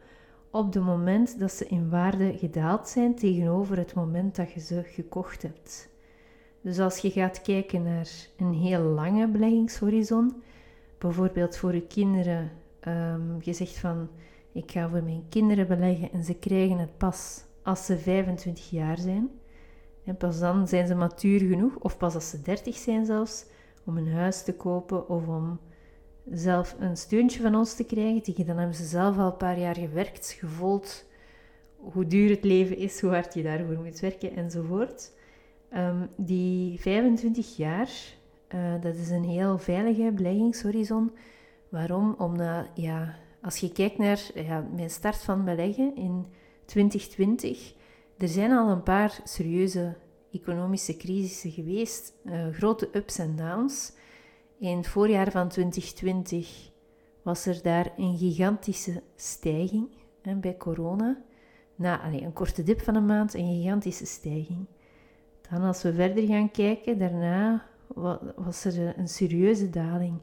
op 0.51 0.75
het 0.75 0.83
moment 0.83 1.39
dat 1.39 1.53
ze 1.53 1.67
in 1.67 1.91
waarde 1.91 2.39
gedaald 2.39 2.89
zijn 2.89 3.15
tegenover 3.15 3.77
het 3.77 3.95
moment 3.95 4.37
dat 4.37 4.53
je 4.53 4.61
ze 4.61 4.83
gekocht 4.83 5.43
hebt. 5.43 5.89
Dus 6.61 6.79
als 6.79 6.99
je 6.99 7.11
gaat 7.11 7.43
kijken 7.43 7.83
naar 7.83 8.09
een 8.37 8.53
heel 8.53 8.81
lange 8.81 9.29
beleggingshorizon, 9.29 10.43
bijvoorbeeld 10.99 11.57
voor 11.57 11.75
je 11.75 11.87
kinderen, 11.87 12.51
um, 12.89 13.37
je 13.41 13.53
zegt 13.53 13.79
van 13.79 14.09
ik 14.53 14.71
ga 14.71 14.89
voor 14.89 15.03
mijn 15.03 15.25
kinderen 15.29 15.67
beleggen 15.67 16.13
en 16.13 16.25
ze 16.25 16.35
krijgen 16.35 16.79
het 16.79 16.97
pas 16.97 17.45
als 17.63 17.87
ze 17.87 17.99
25 17.99 18.71
jaar 18.71 18.99
zijn. 18.99 19.31
En 20.05 20.17
pas 20.17 20.39
dan 20.39 20.69
zijn 20.69 20.87
ze 20.87 20.95
matuur 20.95 21.41
genoeg, 21.41 21.77
of 21.77 21.97
pas 21.97 22.15
als 22.15 22.31
ze 22.31 22.43
30 22.43 22.77
zijn 22.77 23.07
zelfs, 23.07 23.45
om 23.85 23.97
een 23.97 24.13
huis 24.13 24.43
te 24.43 24.55
kopen 24.55 25.09
of 25.09 25.27
om 25.27 25.61
zelf 26.31 26.77
een 26.79 26.97
steuntje 26.97 27.43
van 27.43 27.55
ons 27.55 27.75
te 27.75 27.85
krijgen. 27.85 28.47
Dan 28.47 28.57
hebben 28.57 28.77
ze 28.77 28.85
zelf 28.85 29.19
al 29.19 29.27
een 29.27 29.37
paar 29.37 29.59
jaar 29.59 29.77
gewerkt, 29.77 30.37
gevoeld 30.39 31.05
hoe 31.77 32.07
duur 32.07 32.31
het 32.31 32.45
leven 32.45 32.77
is, 32.77 33.01
hoe 33.01 33.11
hard 33.11 33.35
je 33.35 33.43
daarvoor 33.43 33.79
moet 33.79 34.01
werken 34.01 34.37
enzovoort. 34.37 35.13
Um, 35.77 36.09
die 36.17 36.81
25 36.81 37.57
jaar, 37.57 37.89
uh, 38.55 38.81
dat 38.81 38.95
is 38.95 39.11
een 39.11 39.25
heel 39.25 39.59
veilige 39.59 40.13
beleggingshorizon. 40.13 41.11
Waarom? 41.75 42.15
Omdat, 42.19 42.67
ja, 42.75 43.15
als 43.43 43.59
je 43.59 43.73
kijkt 43.73 43.99
naar 43.99 44.31
mijn 44.75 44.91
start 44.91 45.17
van 45.17 45.45
beleggen 45.45 45.97
in 45.97 46.27
2020, 46.65 47.75
er 48.19 48.29
zijn 48.29 48.53
al 48.53 48.71
een 48.71 48.83
paar 48.83 49.21
serieuze 49.25 49.97
economische 50.33 50.97
crisissen 50.97 51.51
geweest, 51.51 52.15
uh, 52.25 52.47
grote 52.53 52.89
ups 52.93 53.19
en 53.19 53.37
downs. 53.37 53.93
In 54.59 54.77
het 54.77 54.87
voorjaar 54.87 55.31
van 55.31 55.49
2020 55.49 56.71
was 57.23 57.47
er 57.47 57.63
daar 57.63 57.93
een 57.97 58.17
gigantische 58.19 59.03
stijging 59.17 59.89
bij 60.41 60.57
corona. 60.57 61.23
Na 61.75 62.13
een 62.13 62.33
korte 62.33 62.63
dip 62.63 62.81
van 62.81 62.95
een 62.95 63.07
maand, 63.07 63.35
een 63.35 63.55
gigantische 63.55 64.07
stijging. 64.07 64.67
Dan 65.51 65.63
als 65.63 65.83
we 65.83 65.95
verder 65.95 66.27
gaan 66.27 66.51
kijken, 66.51 66.99
daarna 66.99 67.67
was 68.37 68.65
er 68.65 68.99
een 68.99 69.09
serieuze 69.09 69.71
daling. 69.71 70.21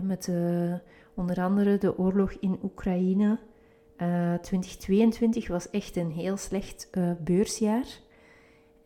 Met 0.00 0.26
uh, 0.26 0.74
onder 1.14 1.40
andere 1.40 1.78
de 1.78 1.98
oorlog 1.98 2.32
in 2.32 2.58
Oekraïne. 2.62 3.38
Uh, 3.98 4.34
eh, 4.34 4.40
2022 4.40 5.48
was 5.48 5.70
echt 5.70 5.96
een 5.96 6.10
heel 6.10 6.36
slecht 6.36 6.88
uh, 6.92 7.10
beursjaar. 7.24 7.86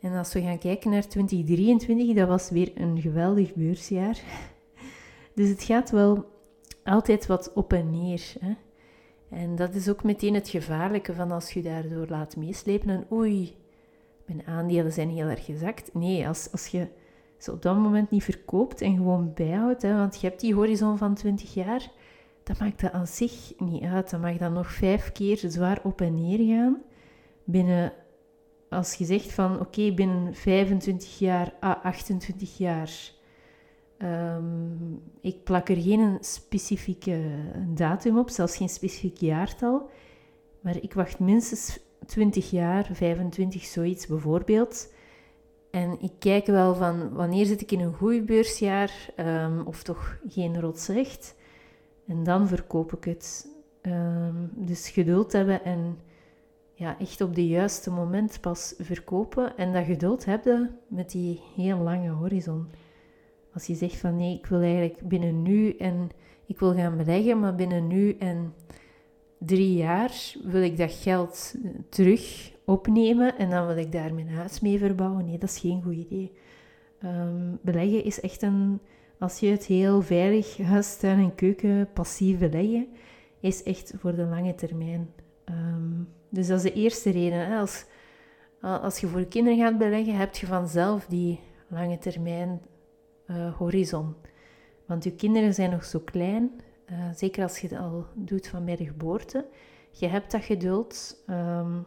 En 0.01 0.13
als 0.13 0.33
we 0.33 0.41
gaan 0.41 0.59
kijken 0.59 0.91
naar 0.91 1.09
2023, 1.09 2.17
dat 2.17 2.29
was 2.29 2.51
weer 2.51 2.73
een 2.75 3.01
geweldig 3.01 3.55
beursjaar. 3.55 4.21
Dus 5.35 5.49
het 5.49 5.63
gaat 5.63 5.91
wel 5.91 6.25
altijd 6.85 7.27
wat 7.27 7.53
op 7.53 7.73
en 7.73 7.91
neer. 7.91 8.33
Hè? 8.41 8.55
En 9.31 9.57
dat 9.57 9.75
is 9.75 9.89
ook 9.89 10.03
meteen 10.03 10.35
het 10.35 10.49
gevaarlijke 10.49 11.15
van 11.15 11.31
als 11.31 11.53
je 11.53 11.63
daardoor 11.63 12.07
laat 12.09 12.37
meeslepen 12.37 12.89
en 12.89 13.07
oei, 13.13 13.57
mijn 14.27 14.47
aandelen 14.47 14.93
zijn 14.93 15.11
heel 15.11 15.27
erg 15.27 15.45
gezakt. 15.45 15.95
Nee, 15.95 16.29
als, 16.29 16.53
als 16.53 16.67
je 16.67 16.87
ze 17.39 17.53
op 17.53 17.63
dat 17.63 17.77
moment 17.77 18.11
niet 18.11 18.25
verkoopt 18.25 18.81
en 18.81 18.97
gewoon 18.97 19.33
bijhoudt, 19.35 19.83
hè, 19.83 19.97
want 19.97 20.21
je 20.21 20.27
hebt 20.27 20.41
die 20.41 20.55
horizon 20.55 20.99
van 20.99 21.15
20 21.15 21.55
jaar, 21.55 21.91
dat 22.47 22.59
maakt 22.59 22.81
dat 22.81 22.93
aan 22.93 23.07
zich 23.07 23.53
niet 23.59 23.83
uit. 23.83 24.11
Dan 24.11 24.21
mag 24.21 24.37
dan 24.37 24.53
nog 24.53 24.73
vijf 24.73 25.13
keer 25.13 25.37
zwaar 25.47 25.81
op 25.83 26.01
en 26.01 26.15
neer 26.15 26.57
gaan. 26.57 26.83
Binnen, 27.45 27.93
als 28.69 28.95
je 28.95 29.05
zegt 29.05 29.33
van 29.33 29.61
oké, 29.61 29.93
binnen 29.95 30.35
25 30.35 31.19
jaar, 31.19 31.55
ah, 31.61 31.85
28 31.85 32.59
jaar, 32.59 32.91
um, 33.99 35.03
ik 35.21 35.45
plak 35.45 35.69
er 35.69 35.77
geen 35.77 36.19
specifieke 36.21 37.21
datum 37.75 38.19
op, 38.19 38.31
zelfs 38.31 38.57
geen 38.57 38.69
specifiek 38.69 39.17
jaartal, 39.17 39.91
maar 40.61 40.77
ik 40.83 40.93
wacht 40.93 41.19
minstens 41.19 41.79
20 42.07 42.51
jaar, 42.51 42.89
25, 42.93 43.65
zoiets 43.65 44.07
bijvoorbeeld. 44.07 44.95
En 45.71 45.97
ik 46.01 46.13
kijk 46.19 46.47
wel 46.47 46.75
van 46.75 47.13
wanneer 47.13 47.47
zit 47.47 47.61
ik 47.61 47.73
in 47.73 47.81
een 47.81 47.95
goed 47.95 48.27
beursjaar 48.27 49.11
um, 49.17 49.67
of 49.67 49.83
toch 49.83 50.19
geen 50.29 50.61
rotsrecht. 50.61 51.35
En 52.07 52.23
dan 52.25 52.49
verkoop 52.49 52.93
ik 52.93 53.05
het. 53.05 53.49
Um, 53.83 54.51
dus 54.55 54.89
geduld 54.89 55.33
hebben 55.33 55.65
en 55.65 55.99
ja, 56.75 56.99
echt 56.99 57.21
op 57.21 57.35
de 57.35 57.47
juiste 57.47 57.91
moment 57.91 58.41
pas 58.41 58.75
verkopen. 58.79 59.57
En 59.57 59.73
dat 59.73 59.85
geduld 59.85 60.25
hebben 60.25 60.79
met 60.89 61.11
die 61.11 61.41
heel 61.55 61.79
lange 61.79 62.11
horizon. 62.11 62.67
Als 63.53 63.67
je 63.67 63.75
zegt 63.75 63.97
van 63.97 64.17
nee, 64.17 64.35
ik 64.35 64.47
wil 64.47 64.61
eigenlijk 64.61 65.09
binnen 65.09 65.43
nu 65.43 65.77
en 65.77 66.11
ik 66.47 66.59
wil 66.59 66.75
gaan 66.75 66.97
beleggen, 66.97 67.41
maar 67.41 67.55
binnen 67.55 67.87
nu 67.87 68.17
en 68.19 68.55
drie 69.39 69.75
jaar 69.75 70.35
wil 70.45 70.63
ik 70.63 70.77
dat 70.77 70.93
geld 70.93 71.55
terug 71.89 72.53
opnemen 72.67 73.39
en 73.39 73.51
dan 73.51 73.67
wil 73.67 73.77
ik 73.77 73.93
daar 73.93 74.15
mijn 74.15 74.29
huis 74.29 74.61
mee 74.61 74.79
verbouwen. 74.79 75.25
Nee, 75.25 75.39
dat 75.39 75.49
is 75.49 75.59
geen 75.59 75.83
goed 75.83 75.95
idee. 75.95 76.33
Ehm, 76.99 77.55
beleggen 77.63 78.05
is 78.05 78.21
echt 78.21 78.43
een, 78.43 78.81
als 79.19 79.39
je 79.39 79.47
het 79.47 79.65
heel 79.65 80.03
veilig, 80.03 80.59
huis, 80.59 80.97
tuin 80.97 81.19
en 81.19 81.35
keuken 81.35 81.93
passief 81.93 82.39
beleggen, 82.39 82.89
is 83.41 83.63
echt 83.63 83.95
voor 83.99 84.15
de 84.15 84.25
lange 84.25 84.55
termijn. 84.55 85.11
Ehm, 85.45 86.03
dus 86.29 86.47
dat 86.47 86.57
is 86.57 86.63
de 86.63 86.73
eerste 86.73 87.11
reden. 87.11 87.47
Hè. 87.47 87.59
Als, 87.59 87.85
als 88.61 88.99
je 88.99 89.07
voor 89.07 89.25
kinderen 89.25 89.59
gaat 89.59 89.79
beleggen, 89.79 90.17
heb 90.17 90.35
je 90.35 90.47
vanzelf 90.47 91.07
die 91.07 91.41
lange 91.69 91.99
termijn 91.99 92.61
uh, 93.27 93.55
horizon. 93.57 94.15
Want 94.87 95.05
je 95.05 95.15
kinderen 95.15 95.55
zijn 95.55 95.71
nog 95.71 95.85
zo 95.85 95.99
klein, 95.99 96.61
uh, 96.91 97.09
zeker 97.15 97.43
als 97.43 97.59
je 97.59 97.69
het 97.69 97.79
al 97.79 98.07
doet 98.15 98.49
van 98.49 98.65
bij 98.65 98.77
de 98.77 98.85
geboorte. 98.85 99.47
Je 99.91 100.07
hebt 100.07 100.31
dat 100.31 100.43
geduld. 100.43 101.23
Um, 101.31 101.87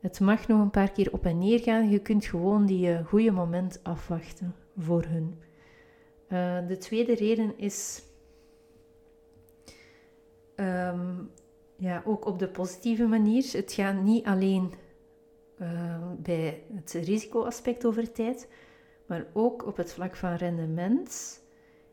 het 0.00 0.20
mag 0.20 0.48
nog 0.48 0.60
een 0.60 0.70
paar 0.70 0.92
keer 0.92 1.12
op 1.12 1.26
en 1.26 1.38
neer 1.38 1.60
gaan. 1.60 1.90
Je 1.90 1.98
kunt 1.98 2.24
gewoon 2.24 2.66
die 2.66 2.88
uh, 2.88 3.06
goede 3.06 3.30
moment 3.30 3.80
afwachten 3.82 4.54
voor 4.78 5.04
hun. 5.04 5.38
Uh, 6.28 6.66
de 6.68 6.76
tweede 6.78 7.14
reden 7.14 7.58
is 7.58 8.02
um, 10.56 11.30
ja, 11.76 12.02
ook 12.06 12.24
op 12.24 12.38
de 12.38 12.48
positieve 12.48 13.06
manier. 13.06 13.48
Het 13.52 13.72
gaat 13.72 14.02
niet 14.02 14.26
alleen 14.26 14.72
uh, 15.60 15.96
bij 16.18 16.62
het 16.74 16.92
risicoaspect 16.92 17.84
over 17.84 18.12
tijd, 18.12 18.48
maar 19.06 19.26
ook 19.32 19.66
op 19.66 19.76
het 19.76 19.92
vlak 19.92 20.16
van 20.16 20.34
rendement. 20.34 21.40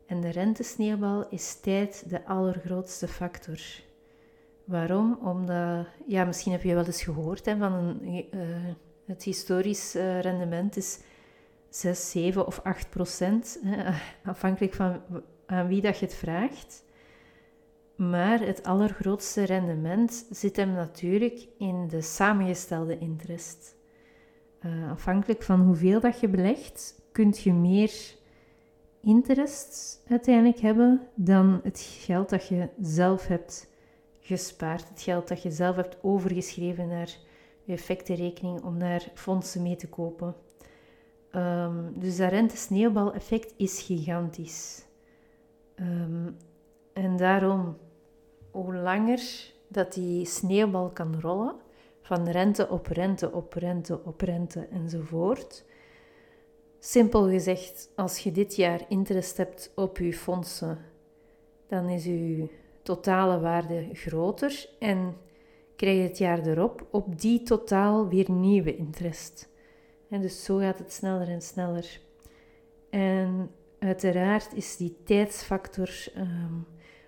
En 0.05 0.21
de 0.21 0.29
rentesneeuwbal 0.29 1.29
is 1.29 1.59
tijd 1.59 2.09
de 2.09 2.25
allergrootste 2.25 3.07
factor. 3.07 3.59
Waarom? 4.67 5.19
Omdat, 5.21 5.85
ja, 6.05 6.25
misschien 6.25 6.51
heb 6.51 6.61
je 6.61 6.73
wel 6.73 6.85
eens 6.85 7.03
gehoord 7.03 7.45
hè, 7.45 7.57
van 7.57 7.73
een, 7.73 8.27
uh, 8.33 8.41
het 9.05 9.23
historisch 9.23 9.95
uh, 9.95 10.21
rendement 10.21 10.77
is 10.77 10.99
6, 11.69 12.11
7 12.11 12.47
of 12.47 12.59
8 12.63 12.89
procent, 12.89 13.59
hè, 13.63 13.93
afhankelijk 14.23 14.73
van 14.73 15.01
aan 15.45 15.67
wie 15.67 15.81
dat 15.81 15.99
je 15.99 16.05
het 16.05 16.15
vraagt. 16.15 16.83
Maar 17.95 18.39
het 18.39 18.63
allergrootste 18.63 19.43
rendement 19.43 20.25
zit 20.29 20.55
hem 20.55 20.71
natuurlijk 20.71 21.47
in 21.57 21.87
de 21.87 22.01
samengestelde 22.01 22.97
interest. 22.97 23.75
Uh, 24.65 24.91
afhankelijk 24.91 25.43
van 25.43 25.61
hoeveel 25.61 25.99
dat 25.99 26.19
je 26.19 26.27
belegt, 26.27 27.01
kun 27.11 27.33
je 27.43 27.53
meer 27.53 27.91
interest 29.01 30.01
uiteindelijk 30.07 30.59
hebben 30.59 31.01
dan 31.15 31.59
het 31.63 31.79
geld 31.79 32.29
dat 32.29 32.47
je 32.47 32.69
zelf 32.81 33.27
hebt 33.27 33.75
gespaard. 34.27 34.89
Het 34.89 35.01
geld 35.01 35.27
dat 35.27 35.41
je 35.41 35.51
zelf 35.51 35.75
hebt 35.75 35.97
overgeschreven 36.01 36.87
naar 36.87 37.17
je 37.63 37.73
effectenrekening 37.73 38.63
om 38.63 38.79
daar 38.79 39.11
fondsen 39.13 39.61
mee 39.61 39.75
te 39.75 39.87
kopen. 39.87 40.35
Um, 41.31 41.99
dus 41.99 42.17
dat 42.17 42.29
rente-sneeuwbal-effect 42.29 43.53
is 43.57 43.81
gigantisch. 43.81 44.85
Um, 45.75 46.37
en 46.93 47.17
daarom, 47.17 47.77
hoe 48.51 48.75
langer 48.75 49.21
dat 49.67 49.93
die 49.93 50.25
sneeuwbal 50.25 50.89
kan 50.89 51.19
rollen, 51.19 51.55
van 52.01 52.29
rente 52.29 52.69
op 52.69 52.87
rente 52.87 53.31
op 53.31 53.53
rente 53.53 54.03
op 54.03 54.21
rente 54.21 54.67
enzovoort. 54.71 55.65
Simpel 56.79 57.29
gezegd, 57.29 57.89
als 57.95 58.19
je 58.19 58.31
dit 58.31 58.55
jaar 58.55 58.85
interest 58.89 59.37
hebt 59.37 59.71
op 59.75 59.97
je 59.97 60.13
fondsen, 60.13 60.77
dan 61.67 61.89
is 61.89 62.03
je 62.03 62.49
totale 62.87 63.39
waarde 63.39 63.89
groter 63.93 64.69
en 64.79 65.15
krijg 65.75 65.97
je 65.97 66.03
het 66.03 66.17
jaar 66.17 66.47
erop 66.47 66.87
op 66.91 67.19
die 67.19 67.43
totaal 67.43 68.07
weer 68.07 68.31
nieuwe 68.31 68.75
interest. 68.75 69.49
En 70.09 70.21
dus 70.21 70.43
zo 70.43 70.57
gaat 70.57 70.77
het 70.77 70.93
sneller 70.93 71.27
en 71.27 71.41
sneller. 71.41 71.99
En 72.89 73.51
uiteraard 73.79 74.53
is 74.53 74.77
die 74.77 74.97
tijdsfactor, 75.03 75.89
um, 76.17 76.65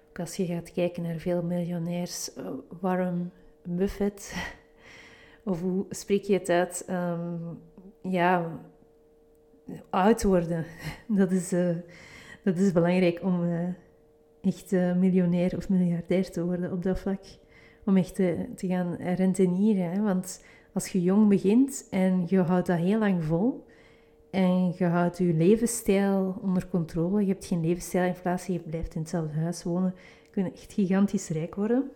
ook 0.09 0.19
als 0.19 0.35
je 0.35 0.45
gaat 0.45 0.71
kijken 0.71 1.03
naar 1.03 1.17
veel 1.17 1.43
miljonairs, 1.43 2.37
uh, 2.37 2.49
Warren 2.79 3.31
Buffett, 3.63 4.35
of 5.51 5.61
hoe 5.61 5.85
spreek 5.89 6.23
je 6.23 6.33
het 6.33 6.49
uit? 6.49 6.85
Um, 6.89 7.61
ja, 8.01 8.59
oud 9.89 10.23
worden. 10.23 10.65
Dat 11.19 11.31
is, 11.31 11.53
uh, 11.53 11.75
dat 12.43 12.57
is 12.57 12.71
belangrijk 12.71 13.23
om 13.23 13.43
uh, 13.43 13.69
echt 14.41 14.71
uh, 14.71 14.95
miljonair 14.95 15.57
of 15.57 15.69
miljardair 15.69 16.31
te 16.31 16.43
worden 16.43 16.71
op 16.71 16.83
dat 16.83 16.99
vlak. 16.99 17.21
Om 17.85 17.97
echt 17.97 18.15
te, 18.15 18.45
te 18.55 18.67
gaan 18.67 18.95
rentenieren. 18.95 19.91
Hè? 19.91 20.01
Want 20.01 20.43
als 20.73 20.87
je 20.87 21.01
jong 21.01 21.27
begint 21.27 21.87
en 21.89 22.23
je 22.27 22.39
houdt 22.39 22.67
dat 22.67 22.77
heel 22.77 22.99
lang 22.99 23.23
vol 23.23 23.65
en 24.31 24.73
je 24.77 24.85
houdt 24.85 25.17
je 25.17 25.33
levensstijl 25.33 26.39
onder 26.41 26.67
controle, 26.67 27.21
je 27.21 27.27
hebt 27.27 27.45
geen 27.45 27.61
levensstijlinflatie, 27.61 28.53
je 28.53 28.59
blijft 28.59 28.95
in 28.95 29.01
hetzelfde 29.01 29.39
huis 29.39 29.63
wonen, 29.63 29.95
kun 30.31 30.43
je 30.43 30.51
echt 30.51 30.73
gigantisch 30.73 31.29
rijk 31.29 31.55
worden. 31.55 31.91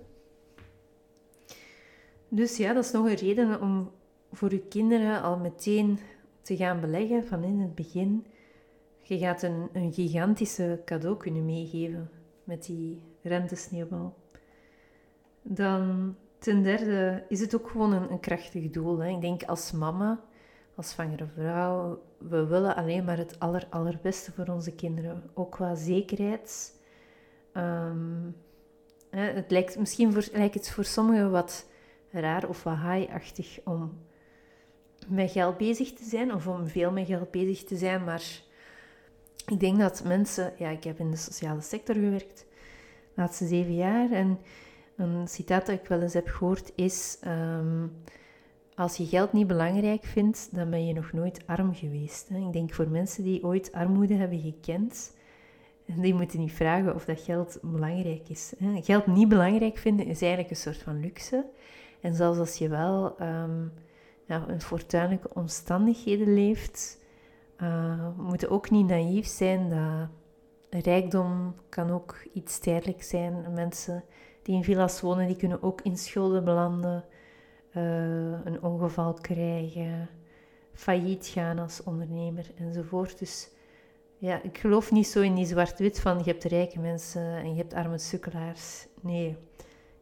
Dus 2.28 2.58
ja, 2.58 2.74
dat 2.74 2.84
is 2.84 2.92
nog 2.92 3.06
een 3.06 3.16
reden 3.16 3.62
om 3.62 3.92
voor 4.32 4.52
je 4.52 4.68
kinderen 4.68 5.22
al 5.22 5.38
meteen 5.38 6.00
te 6.42 6.56
gaan 6.56 6.80
beleggen 6.80 7.26
van 7.26 7.44
in 7.44 7.60
het 7.60 7.76
begin. 7.76 8.26
Je 9.02 9.18
gaat 9.18 9.44
een, 9.44 9.70
een 9.74 9.94
gigantische 9.94 10.82
cadeau 10.86 11.18
kunnen 11.18 11.46
meegeven 11.46 12.10
met 12.44 12.66
die 12.66 13.02
rentesneeuwbal. 13.22 14.16
Dan 15.42 16.16
ten 16.38 16.64
derde 16.64 17.24
is 17.28 17.40
het 17.40 17.56
ook 17.56 17.70
gewoon 17.70 17.94
een, 17.94 18.12
een 18.12 18.20
krachtig 18.20 18.70
doel. 18.70 18.98
Hè. 18.98 19.10
Ik 19.10 19.22
denk 19.22 19.44
als 19.44 19.72
mama, 19.72 20.24
als 20.76 20.90
zwangere 20.90 21.28
vrouw, 21.28 22.04
we 22.18 22.46
willen 22.46 22.76
alleen 22.76 23.04
maar 23.04 23.18
het 23.18 23.40
aller, 23.40 23.68
allerbeste 23.70 24.32
voor 24.32 24.48
onze 24.48 24.72
kinderen. 24.72 25.24
Ook 25.34 25.52
qua 25.52 25.76
zekerheid. 25.76 26.80
Ehm, 27.54 28.30
hè, 29.10 29.22
het 29.22 29.52
lijkt, 29.52 29.80
misschien 29.80 30.14
voor, 30.14 30.28
lijkt 30.32 30.54
het 30.54 30.70
voor 30.70 30.86
sommigen 30.86 31.32
wat 31.32 31.70
raar 32.12 32.48
of 32.48 32.64
wat 32.64 32.78
high-achtig 32.78 33.60
om 33.64 34.02
met 35.08 35.32
geld 35.32 35.58
bezig 35.58 35.94
te 35.94 36.04
zijn 36.04 36.34
of 36.34 36.48
om 36.48 36.68
veel 36.68 36.92
met 36.92 37.06
geld 37.06 37.32
bezig 37.32 37.64
te 37.64 37.76
zijn, 37.76 38.04
maar 38.04 38.42
ik 39.48 39.60
denk 39.60 39.80
dat 39.80 40.04
mensen, 40.04 40.54
ja, 40.58 40.70
ik 40.70 40.84
heb 40.84 41.00
in 41.00 41.12
de 41.12 41.18
sociale 41.18 41.62
sector 41.62 41.96
gewerkt 41.96 42.46
de 43.16 43.22
laatste 43.22 43.48
zeven 43.48 43.76
jaar 43.76 44.12
en 44.12 44.40
een 44.96 45.28
citaat 45.28 45.66
dat 45.66 45.80
ik 45.80 45.88
wel 45.88 46.02
eens 46.02 46.14
heb 46.14 46.28
gehoord 46.28 46.72
is: 46.76 47.18
ehm, 47.22 47.88
Als 48.76 48.98
je 48.98 49.06
geld 49.06 49.34
niet 49.34 49.48
belangrijk 49.48 50.04
vindt, 50.04 50.50
dan 50.52 50.70
ben 50.70 50.88
je 50.88 50.94
nog 50.94 51.12
nooit 51.12 51.48
arm 51.48 51.76
geweest. 51.76 52.30
Hè? 52.30 52.38
Ik 52.38 52.54
denk 52.54 52.74
voor 52.74 52.88
mensen 52.88 53.24
die 53.24 53.44
ooit 53.44 53.72
armoede 53.72 54.14
hebben 54.14 54.40
gekend, 54.40 55.16
die 55.86 56.14
moeten 56.14 56.40
niet 56.40 56.52
vragen 56.52 56.96
of 56.96 57.06
dat 57.06 57.22
geld 57.22 57.60
belangrijk 57.62 58.30
is. 58.30 58.54
Hè? 58.58 58.82
Geld 58.82 59.08
niet 59.08 59.30
belangrijk 59.30 59.78
vinden 59.78 60.06
is 60.06 60.22
eigenlijk 60.22 60.52
een 60.52 60.58
soort 60.58 60.78
van 60.84 61.00
luxe. 61.00 61.46
En 62.02 62.16
zelfs 62.16 62.40
als 62.40 62.58
je 62.58 62.70
wel 62.70 63.16
um, 63.22 63.72
ja, 64.26 64.48
in 64.48 64.62
fortuinlijke 64.62 65.30
omstandigheden 65.34 66.34
leeft, 66.34 66.98
uh, 67.64 68.08
we 68.18 68.24
moeten 68.24 68.50
ook 68.50 68.70
niet 68.70 68.88
naïef 68.88 69.28
zijn 69.28 69.70
dat 70.70 70.86
rijkdom 70.86 71.56
kan 71.70 71.92
ook 71.92 72.16
iets 72.34 72.60
tijdelijk 72.60 73.04
zijn. 73.04 73.54
Mensen 73.54 74.04
die 74.44 74.56
in 74.56 74.64
villa's 74.64 75.02
wonen, 75.02 75.28
die 75.28 75.36
kunnen 75.36 75.64
ook 75.64 75.82
in 75.82 75.98
schulden 75.98 76.44
belanden, 76.44 77.04
uh, 77.76 77.84
een 78.44 78.64
ongeval 78.64 79.14
krijgen, 79.14 80.10
failliet 80.74 81.28
gaan 81.28 81.60
als 81.60 81.84
ondernemer 81.84 82.52
enzovoort. 82.58 83.20
Dus 83.20 83.50
ja, 84.18 84.42
ik 84.42 84.58
geloof 84.58 84.92
niet 84.92 85.08
zo 85.08 85.22
in 85.22 85.36
die 85.36 85.46
zwart-wit 85.46 86.00
van 86.00 86.18
je 86.18 86.24
hebt 86.24 86.44
rijke 86.44 86.80
mensen 86.80 87.36
en 87.36 87.50
je 87.50 87.58
hebt 87.58 87.74
arme 87.74 87.98
sukkelaars. 87.98 88.88
Nee, 89.02 89.38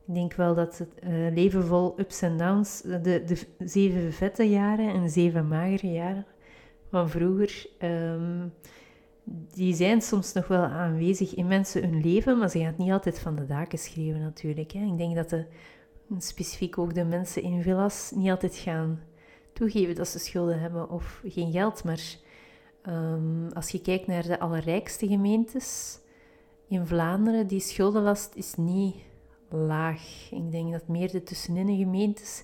ik 0.05 0.13
denk 0.13 0.33
wel 0.33 0.55
dat 0.55 0.77
het 0.77 0.89
uh, 1.03 1.33
leven 1.33 1.65
vol 1.65 1.99
ups 1.99 2.21
en 2.21 2.37
downs, 2.37 2.81
de, 2.81 3.01
de 3.01 3.47
zeven 3.59 4.13
vette 4.13 4.49
jaren 4.49 4.93
en 4.93 5.09
zeven 5.09 5.47
magere 5.47 5.91
jaren 5.91 6.25
van 6.91 7.09
vroeger, 7.09 7.65
um, 7.79 8.53
die 9.53 9.73
zijn 9.73 10.01
soms 10.01 10.33
nog 10.33 10.47
wel 10.47 10.63
aanwezig 10.63 11.35
in 11.35 11.47
mensen 11.47 11.89
hun 11.89 12.01
leven, 12.01 12.37
maar 12.37 12.49
ze 12.49 12.57
gaan 12.57 12.67
het 12.67 12.77
niet 12.77 12.91
altijd 12.91 13.19
van 13.19 13.35
de 13.35 13.45
daken 13.45 13.79
schreeuwen 13.79 14.21
natuurlijk. 14.21 14.71
Hè. 14.71 14.79
Ik 14.79 14.97
denk 14.97 15.15
dat 15.15 15.29
de, 15.29 15.45
specifiek 16.17 16.77
ook 16.77 16.93
de 16.93 17.03
mensen 17.03 17.41
in 17.41 17.61
villas 17.61 18.11
niet 18.15 18.29
altijd 18.29 18.55
gaan 18.55 18.99
toegeven 19.53 19.95
dat 19.95 20.07
ze 20.07 20.19
schulden 20.19 20.59
hebben 20.59 20.89
of 20.89 21.21
geen 21.25 21.51
geld, 21.51 21.83
maar 21.83 22.15
um, 22.87 23.49
als 23.53 23.69
je 23.69 23.81
kijkt 23.81 24.07
naar 24.07 24.23
de 24.23 24.39
allerrijkste 24.39 25.07
gemeentes 25.07 25.99
in 26.67 26.85
Vlaanderen, 26.85 27.47
die 27.47 27.59
schuldenlast 27.59 28.35
is 28.35 28.55
niet 28.55 28.95
laag. 29.49 30.31
Ik 30.31 30.51
denk 30.51 30.71
dat 30.71 30.87
meer 30.87 31.11
de 31.11 31.23
tussenin 31.23 31.77
gemeentes, 31.77 32.43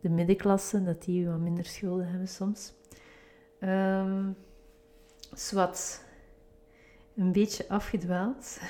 de 0.00 0.08
middenklasse, 0.08 0.82
dat 0.82 1.02
die 1.02 1.28
wat 1.28 1.38
minder 1.38 1.64
schulden 1.64 2.08
hebben 2.08 2.28
soms. 2.28 2.72
Um, 3.64 4.36
zwart. 5.34 6.04
Een 7.16 7.32
beetje 7.32 7.68
afgedwaald. 7.68 8.60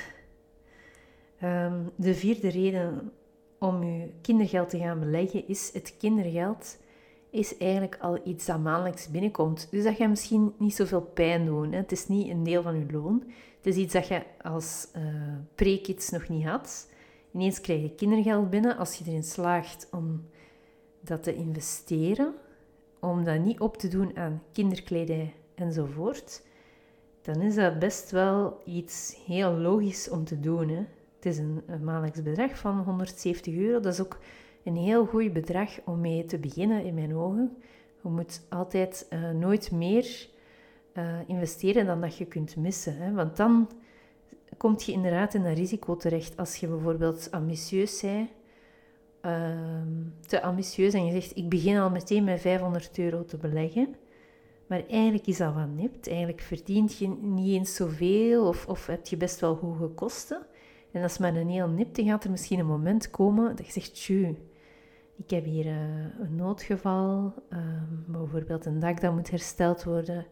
Um, 1.43 1.91
de 1.97 2.15
vierde 2.15 2.49
reden 2.49 3.13
om 3.59 3.83
je 3.83 4.11
kindergeld 4.21 4.69
te 4.69 4.79
gaan 4.79 5.01
beleggen 5.01 5.49
is 5.49 5.71
het 5.73 5.95
kindergeld 5.99 6.77
is 7.33 7.57
eigenlijk 7.57 7.97
al 8.01 8.19
iets 8.25 8.47
dat 8.47 8.59
maandelijks 8.59 9.09
binnenkomt. 9.09 9.69
Dus 9.71 9.85
dat 9.85 9.97
gaat 9.97 10.09
misschien 10.09 10.55
niet 10.57 10.75
zoveel 10.75 11.01
pijn 11.01 11.45
doen. 11.45 11.73
Hè. 11.73 11.77
Het 11.77 11.93
is 11.93 12.09
niet 12.09 12.29
een 12.29 12.43
deel 12.43 12.63
van 12.63 12.79
je 12.79 12.93
loon. 12.93 13.23
Het 13.57 13.67
is 13.67 13.77
iets 13.77 13.93
dat 13.93 14.07
je 14.07 14.23
als 14.43 14.89
uh, 14.97 15.03
pre-kids 15.55 16.11
nog 16.11 16.29
niet 16.29 16.45
had. 16.45 16.89
Ineens 17.33 17.61
krijg 17.61 17.83
je 17.83 17.95
kindergeld 17.95 18.51
binnen 18.51 18.77
als 18.77 18.95
je 18.95 19.05
erin 19.07 19.23
slaagt 19.23 19.89
om 19.91 20.25
dat 21.01 21.23
te 21.23 21.35
investeren, 21.35 22.35
om 23.03 23.25
dat 23.25 23.39
niet 23.39 23.61
op 23.61 23.77
te 23.77 23.89
doen 23.89 24.17
aan 24.17 24.43
kinderkledij 24.53 25.35
enzovoort, 25.55 26.43
dan 27.23 27.41
is 27.41 27.55
dat 27.55 27.79
best 27.79 28.11
wel 28.11 28.61
iets 28.65 29.19
heel 29.27 29.53
logisch 29.53 30.11
om 30.11 30.25
te 30.25 30.41
doen. 30.41 30.69
Hè? 30.69 30.85
Het 31.17 31.27
is 31.27 31.39
een, 31.39 31.63
maandelijks 31.83 32.23
bedrag 32.23 32.59
van 32.59 32.79
170 32.79 33.55
euro. 33.55 33.81
Dat 33.81 33.93
is 33.93 34.01
ook 34.01 34.19
een 34.65 34.77
heel 34.77 35.07
goed 35.07 35.33
bedrag 35.33 35.71
om 35.85 36.01
mee 36.01 36.25
te 36.25 36.39
beginnen 36.39 36.85
in 36.85 36.95
mijn 36.95 37.17
ogen. 37.17 37.57
Je 38.03 38.09
moet 38.09 38.41
altijd 38.49 39.07
uh, 39.11 39.31
nooit 39.31 39.71
meer 39.71 40.29
uh, 40.95 41.19
investeren 41.27 41.87
dan 41.87 42.01
dat 42.01 42.17
je 42.17 42.25
kunt 42.25 42.57
missen. 42.57 42.97
Hè? 42.97 43.13
Want 43.13 43.37
dan 43.37 43.71
kom 44.57 44.75
je 44.79 44.93
inderdaad 44.93 45.35
in 45.35 45.45
een 45.45 45.55
risico 45.55 45.97
terecht 45.97 46.37
als 46.37 46.57
je 46.57 46.67
bijvoorbeeld 46.67 47.31
ambitieus 47.31 48.01
bent, 48.01 48.31
uh, 49.27 49.49
te 50.27 50.43
ambitieus 50.43 50.95
en 50.95 51.07
je 51.07 51.13
zegt 51.13 51.37
ik 51.37 51.49
begin 51.49 51.79
al 51.79 51.91
meteen 51.91 52.25
met 52.25 52.41
500 52.41 52.99
euro 52.99 53.25
te 53.25 53.37
beleggen. 53.37 53.97
Maar 54.67 54.83
eigenlijk 54.89 55.27
is 55.27 55.37
dat 55.37 55.55
wat 55.55 55.69
nipt. 55.77 56.09
Eigenlijk 56.09 56.41
verdient 56.41 56.99
je 56.99 57.09
niet 57.09 57.55
eens 57.59 57.75
zoveel 57.75 58.47
of, 58.47 58.67
of 58.67 58.87
heb 58.87 59.07
je 59.07 59.17
best 59.17 59.41
wel 59.41 59.57
hoge 59.57 59.89
kosten. 59.89 60.47
En 60.93 61.03
als 61.03 61.19
maar 61.19 61.37
een 61.37 61.49
heel 61.49 61.69
nip, 61.69 61.95
dan 61.95 62.05
gaat 62.05 62.25
er 62.25 62.31
misschien 62.31 62.59
een 62.59 62.67
moment 62.67 63.11
komen 63.11 63.57
dat 63.57 63.67
je 63.67 63.73
zegt, 63.73 63.95
tju, 63.95 64.37
ik 65.17 65.31
heb 65.31 65.45
hier 65.45 65.67
uh, 65.67 65.75
een 66.21 66.37
noodgeval, 66.37 67.35
uh, 67.53 67.59
bijvoorbeeld 68.07 68.67
een 68.67 68.81
dak 68.81 69.01
dat 69.01 69.15
moet 69.15 69.31
hersteld 69.31 69.85
worden, 69.85 70.27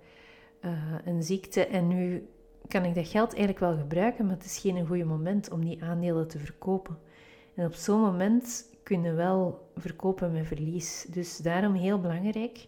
uh, 0.65 0.73
een 1.05 1.23
ziekte 1.23 1.67
en 1.67 1.89
nu 1.89 2.29
kan 2.69 2.85
ik 2.85 2.95
dat 2.95 3.09
geld 3.09 3.29
eigenlijk 3.29 3.59
wel 3.59 3.77
gebruiken, 3.77 4.27
maar 4.27 4.35
het 4.35 4.45
is 4.45 4.59
geen 4.59 4.87
goede 4.87 5.05
moment 5.05 5.51
om 5.51 5.65
die 5.65 5.83
aandelen 5.85 6.29
te 6.29 6.39
verkopen. 6.39 6.99
En 7.55 7.67
op 7.67 7.75
zo'n 7.75 8.01
moment 8.01 8.70
kun 8.91 9.03
je 9.03 9.13
wel 9.13 9.71
verkopen 9.77 10.33
met 10.33 10.47
verlies. 10.47 11.07
Dus 11.11 11.37
daarom 11.37 11.75
heel 11.75 12.01
belangrijk, 12.01 12.67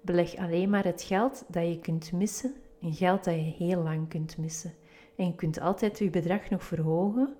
beleg 0.00 0.36
alleen 0.36 0.70
maar 0.70 0.84
het 0.84 1.02
geld 1.02 1.44
dat 1.48 1.66
je 1.66 1.78
kunt 1.78 2.12
missen, 2.12 2.54
een 2.80 2.94
geld 2.94 3.24
dat 3.24 3.34
je 3.34 3.40
heel 3.40 3.82
lang 3.82 4.08
kunt 4.08 4.38
missen. 4.38 4.74
En 5.16 5.26
je 5.26 5.34
kunt 5.34 5.60
altijd 5.60 5.98
je 5.98 6.10
bedrag 6.10 6.50
nog 6.50 6.64
verhogen, 6.64 7.36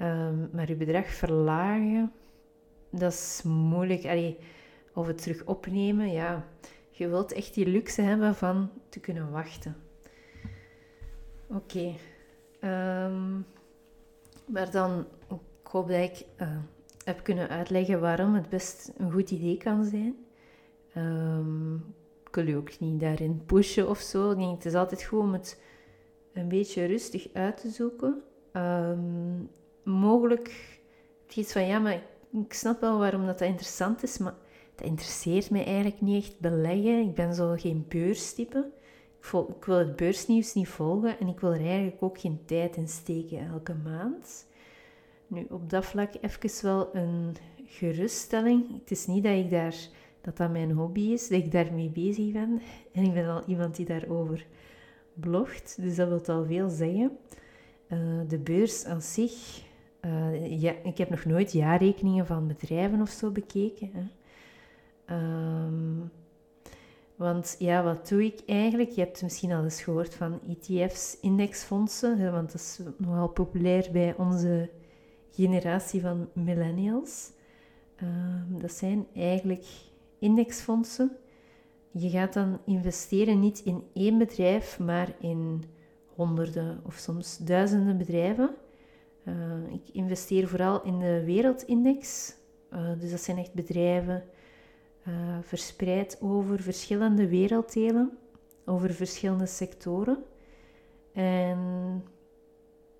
um, 0.00 0.50
maar 0.52 0.68
je 0.68 0.76
bedrag 0.76 1.06
verlagen, 1.06 2.12
dat 2.90 3.12
is 3.12 3.42
moeilijk. 3.44 4.04
Allee, 4.04 4.38
of 4.94 5.06
het 5.06 5.22
terug 5.22 5.44
opnemen, 5.44 6.12
ja, 6.12 6.46
je 6.90 7.08
wilt 7.08 7.32
echt 7.32 7.54
die 7.54 7.66
luxe 7.66 8.02
hebben 8.02 8.34
van 8.34 8.70
te 8.88 9.00
kunnen 9.00 9.30
wachten. 9.30 9.76
Oké. 11.46 11.94
Ehm, 12.60 13.38
maar 14.46 14.70
dan, 14.70 15.06
ik 15.62 15.66
hoop 15.70 15.88
dat 15.88 16.00
ik 16.00 16.24
uh, 16.40 16.56
heb 17.10 17.24
kunnen 17.24 17.48
uitleggen 17.48 18.00
waarom 18.00 18.34
het 18.34 18.48
best 18.48 18.92
een 18.96 19.12
goed 19.12 19.30
idee 19.30 19.56
kan 19.56 19.84
zijn. 19.84 20.16
Um, 20.96 21.74
ik 22.26 22.34
wil 22.34 22.46
je 22.46 22.56
ook 22.56 22.78
niet 22.78 23.00
daarin 23.00 23.42
pushen 23.46 23.88
of 23.88 23.98
zo. 23.98 24.34
Nee, 24.34 24.50
het 24.50 24.64
is 24.64 24.74
altijd 24.74 25.02
goed 25.02 25.20
om 25.20 25.32
het 25.32 25.62
een 26.32 26.48
beetje 26.48 26.84
rustig 26.84 27.28
uit 27.32 27.60
te 27.60 27.68
zoeken. 27.70 28.22
Um, 28.52 29.50
mogelijk 29.82 30.78
iets 31.34 31.52
van 31.52 31.66
ja, 31.66 31.78
maar 31.78 32.02
ik 32.32 32.52
snap 32.52 32.80
wel 32.80 32.98
waarom 32.98 33.26
dat, 33.26 33.38
dat 33.38 33.48
interessant 33.48 34.02
is, 34.02 34.18
maar 34.18 34.34
dat 34.74 34.86
interesseert 34.86 35.50
mij 35.50 35.64
eigenlijk 35.64 36.00
niet 36.00 36.24
echt 36.24 36.40
beleggen. 36.40 36.98
Ik 36.98 37.14
ben 37.14 37.34
zo 37.34 37.54
geen 37.56 37.84
beurstype. 37.88 38.70
Ik, 39.20 39.32
ik 39.56 39.64
wil 39.64 39.78
het 39.78 39.96
beursnieuws 39.96 40.54
niet 40.54 40.68
volgen 40.68 41.18
en 41.18 41.28
ik 41.28 41.40
wil 41.40 41.52
er 41.52 41.66
eigenlijk 41.66 42.02
ook 42.02 42.20
geen 42.20 42.40
tijd 42.44 42.76
in 42.76 42.88
steken 42.88 43.46
elke 43.46 43.74
maand. 43.74 44.46
Nu, 45.30 45.46
op 45.48 45.70
dat 45.70 45.84
vlak 45.84 46.12
even 46.20 46.62
wel 46.62 46.96
een 46.96 47.36
geruststelling. 47.64 48.80
Het 48.80 48.90
is 48.90 49.06
niet 49.06 49.24
dat 49.24 49.36
ik 49.36 49.50
daar, 49.50 49.76
dat 50.20 50.36
dat 50.36 50.50
mijn 50.50 50.70
hobby 50.70 51.00
is, 51.00 51.28
dat 51.28 51.38
ik 51.38 51.52
daarmee 51.52 51.90
bezig 51.90 52.32
ben. 52.32 52.60
En 52.92 53.04
ik 53.04 53.14
ben 53.14 53.28
al 53.28 53.42
iemand 53.46 53.76
die 53.76 53.86
daarover 53.86 54.46
blogt, 55.14 55.76
dus 55.80 55.96
dat 55.96 56.08
wil 56.08 56.36
al 56.36 56.44
veel 56.44 56.68
zeggen. 56.68 57.18
Uh, 57.88 57.98
de 58.28 58.38
beurs 58.38 58.84
aan 58.84 59.02
zich, 59.02 59.62
uh, 60.04 60.60
ja, 60.60 60.74
ik 60.84 60.98
heb 60.98 61.10
nog 61.10 61.24
nooit 61.24 61.52
jaarrekeningen 61.52 62.26
van 62.26 62.46
bedrijven 62.46 63.00
of 63.00 63.10
zo 63.10 63.30
bekeken. 63.30 63.90
Hè. 63.92 64.04
Um, 65.66 66.10
want 67.16 67.56
ja, 67.58 67.82
wat 67.82 68.08
doe 68.08 68.24
ik 68.24 68.40
eigenlijk? 68.46 68.90
Je 68.90 69.00
hebt 69.00 69.22
misschien 69.22 69.52
al 69.52 69.64
eens 69.64 69.82
gehoord 69.82 70.14
van 70.14 70.40
ETF's, 70.48 71.16
indexfondsen, 71.20 72.32
want 72.32 72.52
dat 72.52 72.60
is 72.60 72.80
nogal 72.96 73.28
populair 73.28 73.88
bij 73.92 74.14
onze 74.16 74.70
generatie 75.40 76.00
van 76.00 76.28
millennials. 76.32 77.30
Um, 78.02 78.60
dat 78.60 78.72
zijn 78.72 79.06
eigenlijk 79.14 79.64
indexfondsen. 80.18 81.16
Je 81.90 82.10
gaat 82.10 82.32
dan 82.32 82.60
investeren 82.66 83.40
niet 83.40 83.60
in 83.64 83.84
één 83.94 84.18
bedrijf, 84.18 84.78
maar 84.78 85.14
in 85.20 85.64
honderden 86.14 86.80
of 86.84 86.94
soms 86.94 87.38
duizenden 87.38 87.98
bedrijven. 87.98 88.54
Uh, 89.24 89.34
ik 89.72 89.88
investeer 89.92 90.48
vooral 90.48 90.82
in 90.82 90.98
de 90.98 91.24
wereldindex. 91.24 92.34
Uh, 92.72 93.00
dus 93.00 93.10
dat 93.10 93.20
zijn 93.20 93.38
echt 93.38 93.54
bedrijven 93.54 94.24
uh, 95.08 95.14
verspreid 95.42 96.18
over 96.20 96.60
verschillende 96.60 97.28
werelddelen, 97.28 98.18
over 98.64 98.90
verschillende 98.94 99.46
sectoren. 99.46 100.24
En 101.12 101.58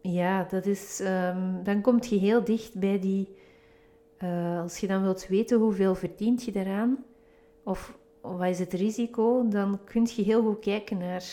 ja, 0.03 0.45
dat 0.45 0.67
is, 0.67 1.01
um, 1.01 1.65
dan 1.65 1.81
kom 1.81 2.03
je 2.03 2.17
heel 2.17 2.45
dicht 2.45 2.75
bij 2.75 2.99
die. 2.99 3.39
Uh, 4.23 4.61
als 4.61 4.79
je 4.79 4.87
dan 4.87 5.03
wilt 5.03 5.29
weten 5.29 5.59
hoeveel 5.59 5.95
verdient 5.95 6.43
je 6.43 6.53
daaraan, 6.53 7.05
of, 7.65 7.99
wat 8.21 8.49
is 8.49 8.59
het 8.59 8.73
risico, 8.73 9.49
dan 9.49 9.81
kun 9.85 10.09
je 10.15 10.23
heel 10.23 10.43
goed 10.43 10.59
kijken 10.59 10.99
naar 10.99 11.25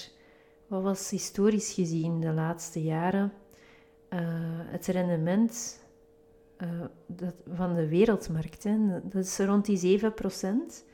wat 0.67 0.83
was 0.83 1.09
historisch 1.09 1.73
gezien 1.73 2.19
de 2.19 2.31
laatste 2.31 2.83
jaren 2.83 3.33
uh, 4.09 4.19
het 4.65 4.85
rendement 4.85 5.83
uh, 6.57 6.69
dat, 7.05 7.33
van 7.53 7.75
de 7.75 7.87
wereldmarkt. 7.87 8.67
Dat 9.03 9.23
is 9.23 9.37
rond 9.37 9.65
die 9.65 9.77
7 9.77 10.13
procent. 10.13 10.85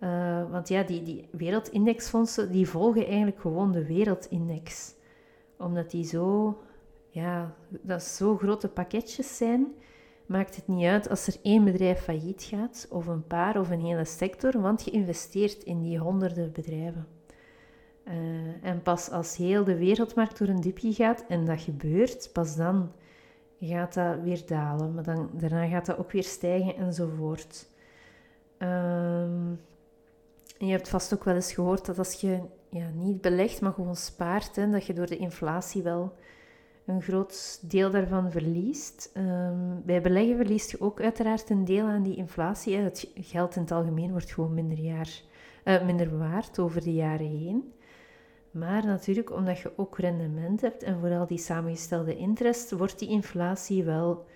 Uh, 0.00 0.50
want 0.50 0.68
ja, 0.68 0.82
die, 0.82 1.02
die 1.02 1.28
wereldindexfondsen 1.30 2.52
die 2.52 2.68
volgen 2.68 3.06
eigenlijk 3.06 3.40
gewoon 3.40 3.72
de 3.72 3.86
wereldindex. 3.86 4.94
Omdat 5.56 5.90
die 5.90 6.04
zo, 6.04 6.58
ja, 7.18 7.54
dat 7.68 8.02
zo 8.02 8.36
grote 8.36 8.68
pakketjes 8.68 9.36
zijn, 9.36 9.66
maakt 10.26 10.56
het 10.56 10.68
niet 10.68 10.86
uit 10.86 11.08
als 11.08 11.26
er 11.26 11.36
één 11.42 11.64
bedrijf 11.64 12.00
failliet 12.00 12.42
gaat, 12.42 12.86
of 12.90 13.06
een 13.06 13.26
paar, 13.26 13.60
of 13.60 13.70
een 13.70 13.80
hele 13.80 14.04
sector, 14.04 14.60
want 14.60 14.84
je 14.84 14.90
investeert 14.90 15.62
in 15.62 15.82
die 15.82 15.98
honderden 15.98 16.52
bedrijven. 16.52 17.06
Uh, 18.04 18.14
en 18.62 18.82
pas 18.82 19.10
als 19.10 19.36
heel 19.36 19.64
de 19.64 19.76
wereldmarkt 19.76 20.38
door 20.38 20.48
een 20.48 20.60
dipje 20.60 20.92
gaat, 20.92 21.24
en 21.28 21.44
dat 21.44 21.60
gebeurt, 21.60 22.30
pas 22.32 22.56
dan 22.56 22.92
gaat 23.60 23.94
dat 23.94 24.20
weer 24.22 24.42
dalen. 24.46 24.94
Maar 24.94 25.04
dan, 25.04 25.30
daarna 25.32 25.66
gaat 25.66 25.86
dat 25.86 25.98
ook 25.98 26.12
weer 26.12 26.24
stijgen 26.24 26.76
enzovoort. 26.76 27.68
En 28.58 29.58
je 30.58 30.70
hebt 30.70 30.88
vast 30.88 31.14
ook 31.14 31.24
wel 31.24 31.34
eens 31.34 31.52
gehoord 31.52 31.86
dat 31.86 31.98
als 31.98 32.12
je 32.12 32.40
ja, 32.70 32.88
niet 32.94 33.20
belegt, 33.20 33.60
maar 33.60 33.72
gewoon 33.72 33.96
spaart, 33.96 34.56
hè, 34.56 34.70
dat 34.70 34.86
je 34.86 34.92
door 34.92 35.06
de 35.06 35.16
inflatie 35.16 35.82
wel 35.82 36.12
een 36.88 37.02
groot 37.02 37.58
deel 37.70 37.90
daarvan 37.90 38.30
verliest. 38.30 39.10
Um, 39.16 39.82
bij 39.84 40.02
beleggen 40.02 40.36
verliest 40.36 40.70
je 40.70 40.80
ook 40.80 41.00
uiteraard 41.00 41.50
een 41.50 41.64
deel 41.64 41.86
aan 41.86 42.02
die 42.02 42.16
inflatie. 42.16 42.76
Het 42.76 43.10
geld 43.14 43.56
in 43.56 43.62
het 43.62 43.70
algemeen 43.70 44.10
wordt 44.10 44.32
gewoon 44.32 44.54
minder, 44.54 44.78
jaar, 44.78 45.20
uh, 45.64 45.84
minder 45.84 46.18
waard 46.18 46.58
over 46.58 46.82
de 46.82 46.94
jaren 46.94 47.26
heen. 47.26 47.72
Maar 48.50 48.86
natuurlijk, 48.86 49.32
omdat 49.32 49.58
je 49.58 49.72
ook 49.76 49.98
rendement 49.98 50.60
hebt 50.60 50.82
en 50.82 50.98
vooral 51.00 51.26
die 51.26 51.38
samengestelde 51.38 52.16
interest, 52.16 52.70
wordt 52.70 52.98
die 52.98 53.08
inflatie 53.08 53.84
wel 53.84 54.26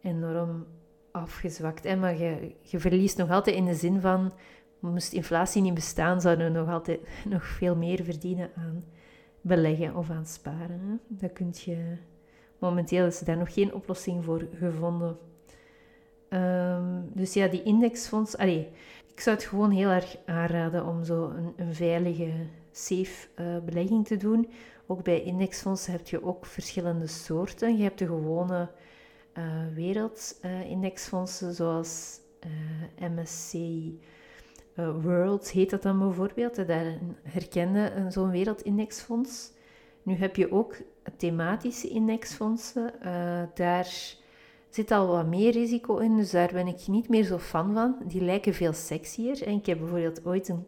enorm 0.00 0.66
afgezwakt. 1.10 1.96
Maar 1.96 2.18
je, 2.18 2.54
je 2.60 2.80
verliest 2.80 3.16
nog 3.16 3.30
altijd 3.30 3.56
in 3.56 3.64
de 3.64 3.74
zin 3.74 4.00
van, 4.00 4.32
moest 4.80 5.12
inflatie 5.12 5.62
niet 5.62 5.74
bestaan, 5.74 6.20
zouden 6.20 6.52
we 6.52 6.58
nog 6.58 6.68
altijd 6.68 7.00
nog 7.28 7.44
veel 7.44 7.76
meer 7.76 8.04
verdienen 8.04 8.50
aan 8.56 8.84
beleggen 9.44 9.96
of 9.96 10.10
aan 10.10 10.26
sparen. 10.26 11.00
Dat 11.08 11.32
kun 11.32 11.52
je, 11.52 11.96
momenteel 12.58 13.06
is 13.06 13.18
daar 13.18 13.36
nog 13.36 13.52
geen 13.52 13.74
oplossing 13.74 14.24
voor 14.24 14.46
gevonden. 14.58 15.18
Ehm, 16.28 17.00
dus 17.12 17.32
ja, 17.32 17.46
die 17.46 17.62
indexfonds, 17.62 18.36
allee, 18.36 18.68
ik 19.12 19.20
zou 19.20 19.36
het 19.36 19.44
gewoon 19.44 19.70
heel 19.70 19.88
erg 19.88 20.16
aanraden 20.26 20.86
om 20.86 21.04
zo 21.04 21.28
een, 21.28 21.52
een 21.56 21.74
veilige 21.74 22.32
safe 22.72 23.28
uh, 23.40 23.58
belegging 23.64 24.06
te 24.06 24.16
doen. 24.16 24.50
Ook 24.86 25.02
bij 25.02 25.22
indexfondsen 25.22 25.92
heb 25.92 26.08
je 26.08 26.24
ook 26.24 26.46
verschillende 26.46 27.06
soorten. 27.06 27.76
Je 27.76 27.82
hebt 27.82 27.98
de 27.98 28.06
gewone 28.06 28.70
uh, 29.38 29.44
wereldindexfondsen, 29.74 31.48
uh, 31.48 31.54
zoals 31.54 32.18
World 35.02 35.50
heet 35.50 35.70
dat 35.70 35.82
dan 35.82 35.98
bijvoorbeeld. 35.98 36.66
Daar 36.66 36.98
herkende 37.22 38.06
zo'n 38.08 38.30
wereldindexfonds. 38.30 39.52
Nu 40.02 40.14
heb 40.14 40.36
je 40.36 40.52
ook 40.52 40.76
thematische 41.16 41.88
indexfondsen. 41.88 42.92
daar 43.54 44.16
zit 44.68 44.90
al 44.90 45.06
wat 45.06 45.26
meer 45.26 45.52
risico 45.52 45.96
in, 45.96 46.16
dus 46.16 46.30
daar 46.30 46.50
ben 46.52 46.66
ik 46.66 46.86
niet 46.86 47.08
meer 47.08 47.24
zo 47.24 47.38
fan 47.38 47.72
van. 47.72 47.96
Die 48.06 48.20
lijken 48.20 48.54
veel 48.54 48.72
sexier. 48.72 49.42
En 49.46 49.54
ik 49.54 49.66
heb 49.66 49.78
bijvoorbeeld 49.78 50.26
ooit 50.26 50.48
een 50.48 50.64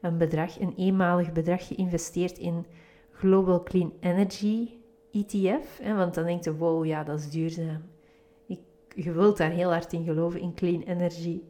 een 0.00 0.18
bedrag, 0.18 0.60
een 0.60 0.74
eenmalig 0.76 1.32
bedrag 1.32 1.66
geïnvesteerd 1.66 2.38
in 2.38 2.66
Global 3.12 3.62
Clean 3.62 3.92
Energy 4.00 4.68
ETF. 5.12 5.78
Hè, 5.82 5.94
want 5.94 6.14
dan 6.14 6.24
denk 6.24 6.44
je, 6.44 6.56
wow, 6.56 6.84
ja, 6.84 7.04
dat 7.04 7.18
is 7.18 7.30
duurzaam. 7.30 7.82
Ik, 8.46 8.58
je 8.94 9.12
wilt 9.12 9.36
daar 9.36 9.50
heel 9.50 9.70
hard 9.70 9.92
in 9.92 10.04
geloven, 10.04 10.40
in 10.40 10.54
clean 10.54 10.82
energy. 10.82 11.40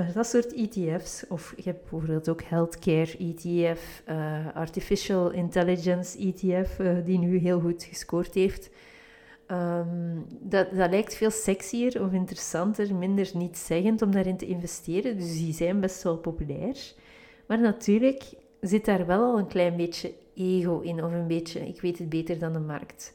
Maar 0.00 0.12
dat 0.12 0.26
soort 0.26 0.54
ETF's, 0.54 1.24
of 1.28 1.52
je 1.56 1.62
hebt 1.62 1.80
bijvoorbeeld 1.80 2.28
ook 2.28 2.42
Healthcare 2.42 3.16
ETF, 3.18 4.02
uh, 4.08 4.54
Artificial 4.54 5.30
Intelligence 5.30 6.18
ETF, 6.18 6.78
uh, 6.78 7.04
die 7.04 7.18
nu 7.18 7.38
heel 7.38 7.60
goed 7.60 7.84
gescoord 7.84 8.34
heeft. 8.34 8.70
Um, 9.50 10.26
dat, 10.40 10.70
dat 10.70 10.90
lijkt 10.90 11.14
veel 11.14 11.30
sexier 11.30 12.02
of 12.02 12.12
interessanter, 12.12 12.94
minder 12.94 13.30
niet-zeggend 13.34 14.02
om 14.02 14.10
daarin 14.10 14.36
te 14.36 14.46
investeren. 14.46 15.18
Dus 15.18 15.32
die 15.38 15.52
zijn 15.52 15.80
best 15.80 16.02
wel 16.02 16.16
populair. 16.16 16.92
Maar 17.46 17.60
natuurlijk 17.60 18.24
zit 18.60 18.84
daar 18.84 19.06
wel 19.06 19.22
al 19.22 19.38
een 19.38 19.46
klein 19.46 19.76
beetje 19.76 20.12
ego 20.34 20.80
in, 20.80 21.04
of 21.04 21.12
een 21.12 21.26
beetje, 21.26 21.60
ik 21.60 21.80
weet 21.80 21.98
het 21.98 22.08
beter 22.08 22.38
dan 22.38 22.52
de 22.52 22.58
markt. 22.58 23.14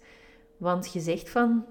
Want 0.58 0.94
je 0.94 1.00
zegt 1.00 1.30
van, 1.30 1.66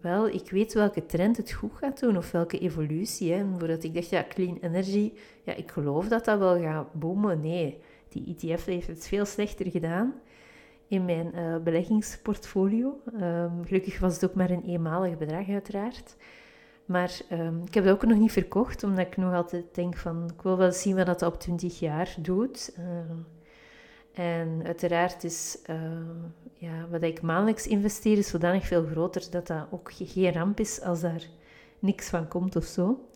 wel, 0.00 0.28
ik 0.28 0.50
weet 0.50 0.72
welke 0.72 1.06
trend 1.06 1.36
het 1.36 1.52
goed 1.52 1.72
gaat 1.74 2.00
doen, 2.00 2.16
of 2.16 2.30
welke 2.30 2.58
evolutie. 2.58 3.44
Voordat 3.58 3.84
ik 3.84 3.94
dacht, 3.94 4.08
ja, 4.08 4.24
clean 4.28 4.58
energy, 4.60 5.12
ja, 5.42 5.54
ik 5.54 5.70
geloof 5.70 6.08
dat 6.08 6.24
dat 6.24 6.38
wel 6.38 6.60
gaat 6.60 6.92
boomen. 6.92 7.40
Nee, 7.40 7.78
die 8.08 8.36
ETF 8.36 8.64
heeft 8.64 8.86
het 8.86 9.08
veel 9.08 9.24
slechter 9.24 9.70
gedaan 9.70 10.14
in 10.88 11.04
mijn 11.04 11.32
uh, 11.34 11.56
beleggingsportfolio. 11.56 13.00
Um, 13.20 13.64
gelukkig 13.64 13.98
was 13.98 14.14
het 14.14 14.24
ook 14.24 14.34
maar 14.34 14.50
een 14.50 14.64
eenmalig 14.64 15.18
bedrag, 15.18 15.48
uiteraard. 15.48 16.16
Maar 16.84 17.20
um, 17.32 17.62
ik 17.66 17.74
heb 17.74 17.84
dat 17.84 17.94
ook 17.94 18.06
nog 18.06 18.18
niet 18.18 18.32
verkocht, 18.32 18.84
omdat 18.84 19.06
ik 19.06 19.16
nog 19.16 19.34
altijd 19.34 19.74
denk 19.74 19.96
van, 19.96 20.30
ik 20.36 20.42
wil 20.42 20.56
wel 20.56 20.72
zien 20.72 20.96
wat 20.96 21.06
dat 21.06 21.22
op 21.22 21.40
20 21.40 21.78
jaar 21.78 22.16
doet. 22.20 22.72
Uh, 22.78 22.84
en 24.18 24.62
uiteraard 24.64 25.24
is 25.24 25.58
uh, 25.70 25.76
ja, 26.54 26.86
wat 26.90 27.02
ik 27.02 27.22
maandelijks 27.22 27.66
investeer, 27.66 28.18
is 28.18 28.28
zodanig 28.28 28.66
veel 28.66 28.84
groter 28.84 29.30
dat 29.30 29.46
dat 29.46 29.66
ook 29.70 29.90
geen 29.92 30.32
ramp 30.32 30.60
is 30.60 30.80
als 30.80 31.00
daar 31.00 31.22
niks 31.78 32.08
van 32.08 32.28
komt 32.28 32.56
of 32.56 32.64
zo. 32.64 33.08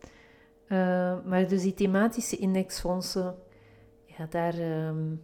Uh, 0.67 1.15
maar 1.25 1.47
dus 1.47 1.61
die 1.61 1.73
thematische 1.73 2.37
indexfondsen, 2.37 3.35
ja, 4.05 4.27
daar, 4.29 4.53
ehm, 4.53 5.15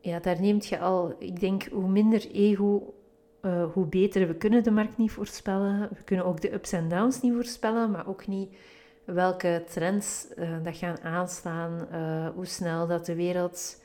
ja, 0.00 0.18
daar 0.18 0.40
neemt 0.40 0.66
je 0.66 0.78
al, 0.78 1.14
ik 1.18 1.40
denk, 1.40 1.62
hoe 1.62 1.88
minder 1.88 2.30
ego, 2.30 2.94
uh, 3.42 3.72
hoe 3.72 3.86
beter. 3.86 4.26
We 4.26 4.34
kunnen 4.34 4.62
de 4.62 4.70
markt 4.70 4.96
niet 4.96 5.10
voorspellen. 5.10 5.88
We 5.88 6.02
kunnen 6.04 6.26
ook 6.26 6.40
de 6.40 6.52
ups 6.52 6.72
en 6.72 6.88
downs 6.88 7.20
niet 7.20 7.34
voorspellen, 7.34 7.90
maar 7.90 8.06
ook 8.06 8.26
niet 8.26 8.56
welke 9.04 9.64
trends 9.66 10.26
dat 10.62 10.76
gaan 10.76 11.00
aanstaan, 11.00 11.88
hoe 12.34 12.46
snel 12.46 12.86
dat 12.86 13.06
de 13.06 13.14
wereld 13.14 13.78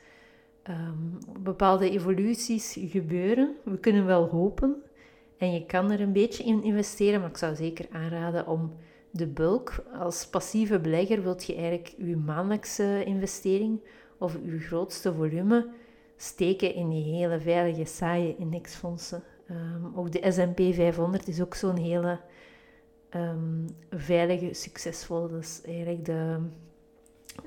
um, 0.68 1.18
bepaalde 1.42 1.90
evoluties 1.90 2.78
gebeuren. 2.80 3.56
We 3.64 3.78
kunnen 3.78 4.06
wel 4.06 4.28
hopen 4.28 4.82
en 5.38 5.52
je 5.52 5.66
kan 5.66 5.90
er 5.90 6.00
een 6.00 6.12
beetje 6.12 6.44
in 6.44 6.62
investeren, 6.62 7.20
maar 7.20 7.28
ik 7.28 7.36
zou 7.36 7.54
zeker 7.54 7.86
aanraden 7.90 8.46
om 8.46 8.76
de 9.10 9.26
bulk. 9.26 9.84
Als 9.98 10.26
passieve 10.26 10.78
belegger 10.78 11.22
wilt 11.22 11.44
je 11.44 11.54
eigenlijk 11.54 11.94
je 11.98 12.16
maandelijkse 12.16 13.04
investering 13.04 13.80
of 14.18 14.38
je 14.44 14.58
grootste 14.58 15.14
volume 15.14 15.68
steken 16.16 16.74
in 16.74 16.88
die 16.88 17.04
hele 17.04 17.40
veilige, 17.40 17.84
saaie 17.84 18.36
indexfondsen. 18.36 19.22
Um, 19.50 19.92
ook 19.96 20.12
de 20.12 20.32
S&P 20.32 20.74
500 20.74 21.28
is 21.28 21.40
ook 21.40 21.54
zo'n 21.54 21.76
hele 21.76 22.20
um, 23.14 23.66
veilige, 23.90 24.54
succesvolle. 24.54 25.28
Dat 25.28 25.42
is 25.42 25.60
eigenlijk 25.64 26.04
de 26.04 26.38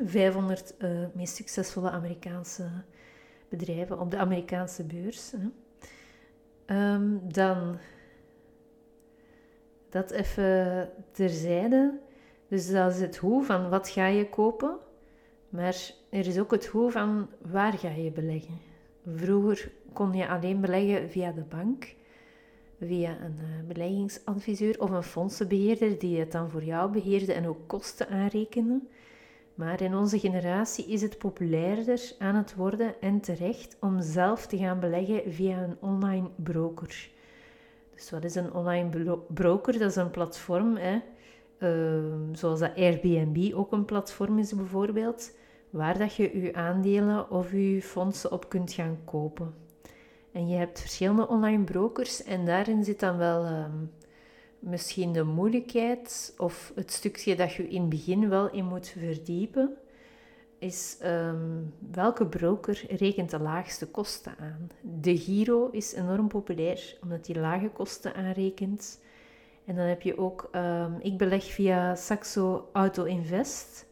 500 0.05 0.73
uh, 0.79 1.03
eh, 1.03 1.09
meest 1.13 1.35
succesvolle 1.35 1.89
Amerikaanse 1.89 2.69
bedrijven 3.49 3.99
op 3.99 4.11
de 4.11 4.17
Amerikaanse 4.17 4.83
beurs. 4.83 5.33
Um, 6.65 7.21
dan 7.31 7.77
dat 9.89 10.11
even 10.11 10.89
terzijde. 11.11 11.99
Dus 12.47 12.71
dat 12.71 12.93
is 12.93 13.01
het 13.01 13.17
hoe 13.17 13.43
van 13.43 13.69
wat 13.69 13.89
ga 13.89 14.07
je 14.07 14.29
kopen. 14.29 14.77
Maar 15.49 15.91
er 16.09 16.27
is 16.27 16.39
ook 16.39 16.51
het 16.51 16.65
hoe 16.65 16.91
van 16.91 17.27
waar 17.51 17.73
ga 17.73 17.89
je 17.89 18.11
beleggen. 18.11 18.57
Vroeger 19.05 19.71
kon 19.93 20.13
je 20.13 20.27
alleen 20.27 20.61
beleggen 20.61 21.09
via 21.09 21.31
de 21.31 21.41
bank, 21.41 21.95
via 22.79 23.09
een 23.09 23.37
uh, 23.41 23.67
beleggingsadviseur 23.67 24.81
of 24.81 24.89
een 24.89 25.03
fondsenbeheerder 25.03 25.99
die 25.99 26.19
het 26.19 26.31
dan 26.31 26.49
voor 26.49 26.63
jou 26.63 26.91
beheerde 26.91 27.33
en 27.33 27.47
ook 27.47 27.67
kosten 27.67 28.09
aanrekende. 28.09 28.79
Maar 29.59 29.81
in 29.81 29.95
onze 29.95 30.19
generatie 30.19 30.85
is 30.85 31.01
het 31.01 31.17
populairder 31.17 32.11
aan 32.19 32.35
het 32.35 32.55
worden 32.55 33.01
en 33.01 33.19
terecht 33.19 33.77
om 33.79 34.01
zelf 34.01 34.47
te 34.47 34.57
gaan 34.57 34.79
beleggen 34.79 35.33
via 35.33 35.63
een 35.63 35.77
online 35.79 36.29
broker. 36.35 37.09
Dus 37.95 38.09
wat 38.09 38.23
is 38.23 38.35
een 38.35 38.53
online 38.53 39.17
broker? 39.27 39.79
Dat 39.79 39.89
is 39.89 39.95
een 39.95 40.11
platform, 40.11 40.75
hè? 40.75 40.99
Ehm, 41.57 42.33
zoals 42.33 42.59
dat 42.59 42.75
Airbnb 42.75 43.53
ook 43.53 43.71
een 43.71 43.85
platform 43.85 44.37
is 44.37 44.53
bijvoorbeeld, 44.53 45.31
waar 45.69 45.97
dat 45.97 46.15
je 46.15 46.41
je 46.41 46.53
aandelen 46.53 47.31
of 47.31 47.51
je 47.51 47.81
fondsen 47.81 48.31
op 48.31 48.49
kunt 48.49 48.73
gaan 48.73 48.97
kopen. 49.05 49.53
En 50.31 50.47
je 50.47 50.55
hebt 50.55 50.81
verschillende 50.81 51.27
online 51.27 51.63
brokers 51.63 52.23
en 52.23 52.45
daarin 52.45 52.83
zit 52.83 52.99
dan 52.99 53.17
wel 53.17 53.43
ehm, 53.43 53.77
misschien 54.59 55.13
de 55.13 55.23
moeilijkheid 55.23 56.33
of 56.37 56.71
het 56.75 56.91
stukje 56.91 57.35
dat 57.35 57.53
je 57.53 57.67
in 57.67 57.81
het 57.81 57.89
begin 57.89 58.29
wel 58.29 58.51
in 58.51 58.65
moet 58.65 58.87
verdiepen, 58.87 59.77
is 60.59 60.97
ehm, 60.99 61.61
welke 61.91 62.25
broker 62.25 62.85
rekent 62.89 63.29
de 63.29 63.39
laagste 63.39 63.87
kosten 63.87 64.35
aan. 64.39 64.69
De 64.81 65.17
Giro 65.17 65.69
is 65.71 65.93
enorm 65.93 66.27
populair 66.27 66.97
omdat 67.01 67.25
die 67.25 67.39
lage 67.39 67.69
kosten 67.69 68.15
aanrekent. 68.15 68.99
En 69.65 69.75
dan 69.75 69.85
heb 69.85 70.01
je 70.01 70.17
ook, 70.17 70.49
um, 70.55 70.95
ik 70.99 71.17
beleg 71.17 71.43
via 71.43 71.95
Saxo 71.95 72.69
Auto 72.73 73.03
Invest. 73.03 73.87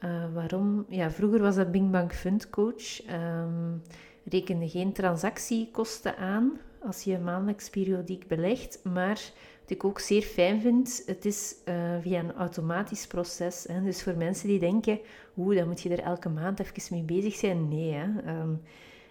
Uh, 0.00 0.34
waarom? 0.34 0.86
Ja, 0.88 1.10
vroeger 1.10 1.40
was 1.40 1.54
dat 1.54 1.70
Bing 1.70 1.90
Bang 1.90 2.12
Fund 2.12 2.50
Coach. 2.50 3.10
Um, 3.10 3.82
rekende 4.24 4.68
geen 4.68 4.92
transactiekosten 4.92 6.16
aan 6.16 6.60
als 6.82 7.02
je 7.02 7.18
maandelijks 7.18 7.70
periodiek 7.70 8.26
belegt, 8.26 8.80
maar 8.84 9.32
wat 9.68 9.76
ik 9.76 9.84
ook 9.84 9.98
zeer 9.98 10.22
fijn 10.22 10.60
vind, 10.60 11.02
het 11.06 11.24
is 11.24 11.54
uh, 11.64 11.74
via 12.00 12.18
een 12.18 12.34
automatisch 12.34 13.06
proces. 13.06 13.64
Hè. 13.68 13.82
Dus 13.82 14.02
voor 14.02 14.16
mensen 14.16 14.48
die 14.48 14.58
denken, 14.58 15.00
oeh, 15.36 15.56
dan 15.56 15.66
moet 15.68 15.80
je 15.80 15.88
er 15.88 16.00
elke 16.00 16.28
maand 16.28 16.60
even 16.60 16.82
mee 16.90 17.02
bezig 17.02 17.34
zijn. 17.34 17.68
Nee, 17.68 17.92
hè. 17.92 18.04
Um, 18.40 18.62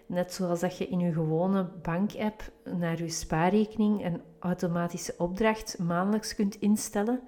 net 0.05 0.33
zoals 0.33 0.59
dat 0.59 0.77
je 0.77 0.87
in 0.87 0.99
je 0.99 1.13
gewone 1.13 1.69
bankapp 1.81 2.41
naar 2.63 2.97
je 2.97 3.09
spaarrekening 3.09 4.05
een 4.05 4.21
automatische 4.39 5.13
opdracht 5.17 5.77
maandelijks 5.79 6.35
kunt 6.35 6.59
instellen, 6.59 7.19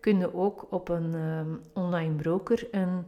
kun 0.00 0.18
je 0.18 0.34
ook 0.34 0.66
op 0.70 0.88
een 0.88 1.14
um, 1.14 1.60
online 1.74 2.14
broker 2.14 2.68
een 2.70 3.04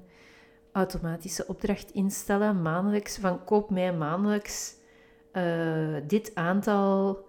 automatische 0.72 1.46
opdracht 1.46 1.90
instellen, 1.90 2.62
maandelijks, 2.62 3.18
van 3.18 3.44
koop 3.44 3.70
mij 3.70 3.92
maandelijks 3.92 4.74
uh, 5.32 5.96
dit 6.06 6.34
aantal 6.34 7.25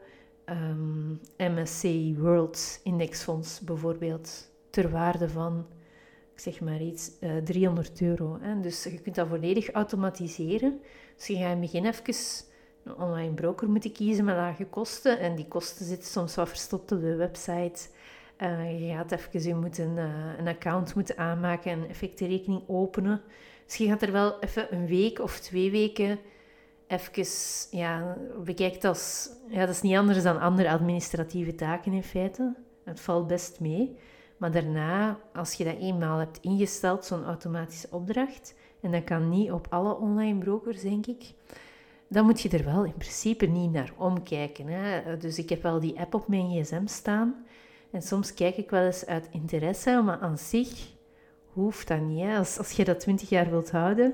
um, 0.50 1.20
ehm, 1.38 1.54
MSCI 1.54 2.16
World 2.18 2.80
Indexfonds 2.84 3.60
bijvoorbeeld 3.60 4.50
ter 4.70 4.90
waarde 4.90 5.30
van, 5.30 5.66
ik 6.34 6.40
zeg 6.40 6.60
maar 6.60 6.82
iets, 6.82 7.12
uh, 7.22 7.38
eh, 7.38 7.44
300 7.44 8.02
euro. 8.02 8.38
Hè. 8.42 8.60
Dus 8.60 8.84
je 8.84 9.02
kunt 9.02 9.16
dat 9.16 9.28
volledig 9.28 9.72
automatiseren. 9.72 10.82
Dus 11.16 11.28
je 11.28 11.36
gaat 11.36 11.44
in 11.44 11.50
het 11.50 11.60
begin 11.60 11.86
even 11.86 12.46
een 12.84 12.96
online 12.96 13.34
broker 13.34 13.70
moeten 13.70 13.92
kiezen 13.92 14.26
met 14.26 14.36
lage 14.36 14.66
kosten. 14.66 15.20
En 15.20 15.36
die 15.36 15.48
kosten 15.48 15.86
zitten 15.86 16.10
soms 16.10 16.36
wat 16.36 16.50
verstopt 16.50 16.92
op 16.92 17.00
de 17.00 17.16
website. 17.16 17.88
Uh, 18.42 18.88
je 18.88 18.94
gaat 18.94 19.12
even 19.12 19.44
je 19.44 19.56
moeten, 19.56 19.98
uh, 19.98 20.38
een 20.38 20.48
account 20.48 20.96
moeten 20.96 21.18
aanmaken 21.18 21.72
en 21.72 21.90
effectenrekening 21.90 22.62
openen. 22.68 23.22
Dus 23.66 23.76
je 23.76 23.88
gaat 23.88 24.02
er 24.02 24.12
wel 24.12 24.40
even 24.40 24.74
een 24.74 24.88
week 24.88 25.20
of 25.20 25.40
twee 25.40 25.72
weken 25.72 26.20
even 26.88 27.26
ja, 27.72 28.18
bekijkt 28.44 28.84
als... 28.84 29.30
Ja, 29.48 29.60
dat 29.60 29.76
is 29.76 29.82
niet 29.82 29.96
anders 29.96 30.24
dan 30.24 30.40
andere 30.40 30.70
administratieve 30.70 31.56
taken 31.56 31.94
in 31.94 32.04
feite. 32.04 32.56
Het 32.84 33.00
valt 33.00 33.28
best 33.28 33.60
mee. 33.60 33.98
Maar 34.38 34.52
daarna, 34.52 35.20
als 35.34 35.54
je 35.54 35.64
dat 35.64 35.78
eenmaal 35.78 36.18
hebt 36.18 36.40
ingesteld, 36.42 37.06
zo'n 37.06 37.26
automatische 37.26 37.88
opdracht, 37.92 38.56
en 38.82 38.92
dat 38.92 39.04
kan 39.04 39.30
niet 39.30 39.52
op 39.52 39.68
alle 39.70 39.96
online 39.96 40.40
brokers, 40.40 40.82
denk 40.82 41.06
ik, 41.06 41.34
dan 42.08 42.26
moet 42.26 42.42
je 42.42 42.50
er 42.50 42.66
wel 42.66 42.84
in 42.84 42.98
principe 42.98 43.46
niet 43.46 43.72
naar 43.72 43.94
omkijken. 43.98 44.68
Hè. 44.68 45.18
Dus 45.18 45.38
ik 45.38 45.50
heb 45.50 45.62
wel 45.62 45.80
die 45.80 46.00
app 46.00 46.14
op 46.14 46.28
mijn 46.28 46.64
gsm 46.64 46.86
staan. 46.86 47.46
En 47.92 48.02
soms 48.02 48.34
kijk 48.34 48.58
ik 48.58 48.70
wel 48.70 48.86
eens 48.86 49.06
uit 49.06 49.28
interesse, 49.32 50.02
maar 50.02 50.20
aan 50.20 50.38
zich 50.38 50.88
hoeft 51.54 51.88
dat 51.88 52.02
niet. 52.02 52.24
Hè. 52.24 52.38
Als, 52.38 52.58
als 52.58 52.72
je 52.72 52.84
dat 52.84 53.00
20 53.00 53.30
jaar 53.30 53.50
wilt 53.50 53.72
houden, 53.72 54.14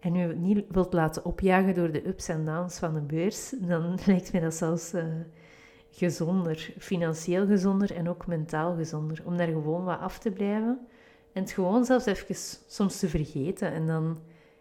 en 0.00 0.16
u 0.16 0.36
niet 0.36 0.64
wilt 0.68 0.92
laten 0.92 1.24
opjagen 1.24 1.74
door 1.74 1.92
de 1.92 2.06
ups 2.06 2.28
en 2.28 2.44
downs 2.44 2.78
van 2.78 2.94
de 2.94 3.00
beurs, 3.00 3.54
dan 3.58 3.98
lijkt 4.06 4.32
mij 4.32 4.40
dat 4.40 4.54
zelfs 4.54 4.94
uh, 4.94 5.04
gezonder, 5.90 6.74
financieel 6.78 7.46
gezonder 7.46 7.94
en 7.94 8.08
ook 8.08 8.26
mentaal 8.26 8.76
gezonder, 8.76 9.22
om 9.24 9.36
daar 9.36 9.46
gewoon 9.46 9.84
wat 9.84 10.00
af 10.00 10.18
te 10.18 10.30
blijven 10.30 10.88
en 11.32 11.42
het 11.42 11.52
gewoon 11.52 11.84
zelfs 11.84 12.06
even 12.06 12.34
soms 12.66 12.98
te 12.98 13.08
vergeten. 13.08 13.72
En 13.72 13.86
dan 13.86 14.20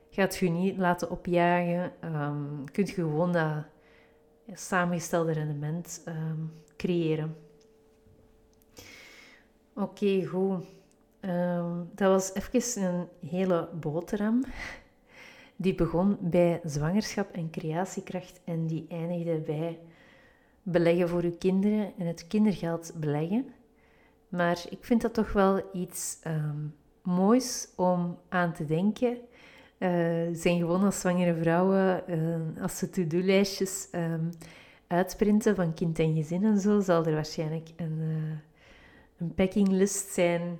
gaat 0.09 0.37
je 0.37 0.49
niet 0.49 0.77
laten 0.77 1.09
opjagen, 1.11 1.91
um, 2.03 2.63
kunt 2.71 2.89
je 2.89 2.93
gewoon 2.93 3.31
dat 3.31 3.65
samengestelde 4.53 5.31
rendement 5.31 6.03
um, 6.07 6.53
creëren. 6.75 7.35
Oké, 9.73 10.25
goed. 10.25 10.65
Um, 11.21 11.89
dat 11.95 12.09
was 12.09 12.33
even 12.33 12.83
een 12.83 13.29
hele 13.29 13.69
boterham. 13.79 14.43
Die 15.59 15.75
begon 15.75 16.17
bij 16.21 16.61
zwangerschap 16.63 17.31
en 17.31 17.49
creatiekracht 17.49 18.41
en 18.43 18.67
die 18.67 18.85
eindigde 18.89 19.39
bij 19.39 19.79
beleggen 20.63 21.09
voor 21.09 21.21
uw 21.21 21.37
kinderen 21.37 21.93
en 21.97 22.05
het 22.05 22.27
kindergeld 22.27 22.93
beleggen. 22.95 23.45
Maar 24.29 24.65
ik 24.69 24.77
vind 24.81 25.01
dat 25.01 25.13
toch 25.13 25.33
wel 25.33 25.61
iets 25.73 26.19
um, 26.27 26.75
moois 27.01 27.67
om 27.75 28.17
aan 28.29 28.53
te 28.53 28.65
denken. 28.65 29.17
Uh, 29.79 29.89
zijn 30.31 30.59
gewoon 30.59 30.83
als 30.83 30.99
zwangere 30.99 31.35
vrouwen, 31.35 32.03
uh, 32.07 32.61
als 32.61 32.77
ze 32.77 32.89
to-do-lijstjes 32.89 33.87
um, 33.91 34.29
uitprinten 34.87 35.55
van 35.55 35.73
kind 35.73 35.99
en 35.99 36.15
gezin 36.15 36.43
en 36.43 36.59
zo, 36.59 36.79
zal 36.79 37.05
er 37.05 37.13
waarschijnlijk 37.13 37.69
een, 37.75 37.97
uh, 37.99 38.37
een 39.17 39.33
packinglist 39.33 40.13
zijn 40.13 40.59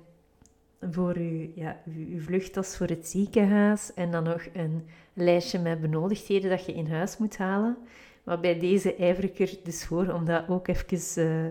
voor 0.80 1.16
uw, 1.16 1.50
ja, 1.54 1.80
uw, 1.86 2.20
vluchttas 2.20 2.76
voor 2.76 2.86
het 2.86 3.06
ziekenhuis 3.06 3.94
en 3.94 4.10
dan 4.10 4.24
nog 4.24 4.46
een 4.52 4.86
lijstje 5.12 5.58
met 5.58 5.80
benodigdheden 5.80 6.50
dat 6.50 6.66
je 6.66 6.74
in 6.74 6.90
huis 6.90 7.16
moet 7.16 7.36
halen. 7.36 7.76
Maar 8.22 8.40
bij 8.40 8.58
deze 8.58 8.94
ijver 8.94 9.40
er 9.40 9.58
dus 9.62 9.84
voor 9.84 10.12
om 10.12 10.24
dat 10.24 10.48
ook 10.48 10.68
even 10.68 11.24
uh, 11.24 11.46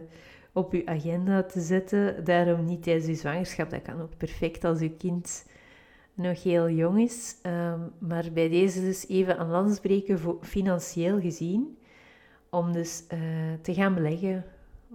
op 0.52 0.74
uw 0.74 0.82
agenda 0.86 1.44
te 1.44 1.62
zetten. 1.62 2.24
Daarom 2.24 2.66
niet 2.66 2.84
tijdens 2.84 3.08
uw 3.08 3.16
zwangerschap. 3.16 3.70
Dat 3.70 3.82
kan 3.82 4.02
ook 4.02 4.18
perfect 4.18 4.63
als 4.63 4.80
uw 4.80 4.96
kind 4.98 5.46
nog 6.13 6.44
heel 6.44 6.70
jong 6.70 7.00
is. 7.00 7.36
Um, 7.44 7.92
maar 8.00 8.32
bij 8.34 8.50
deze 8.50 8.82
dus 8.82 9.08
even 9.08 9.40
een 9.40 9.50
lans 9.50 9.80
breken 9.80 10.20
voor, 10.20 10.38
financieel 10.42 11.20
gezien. 11.20 11.78
Om 12.50 12.72
dus 12.72 13.04
uh, 13.13 13.20
te 13.62 13.74
gaan 13.74 13.94
beleggen 13.94 14.46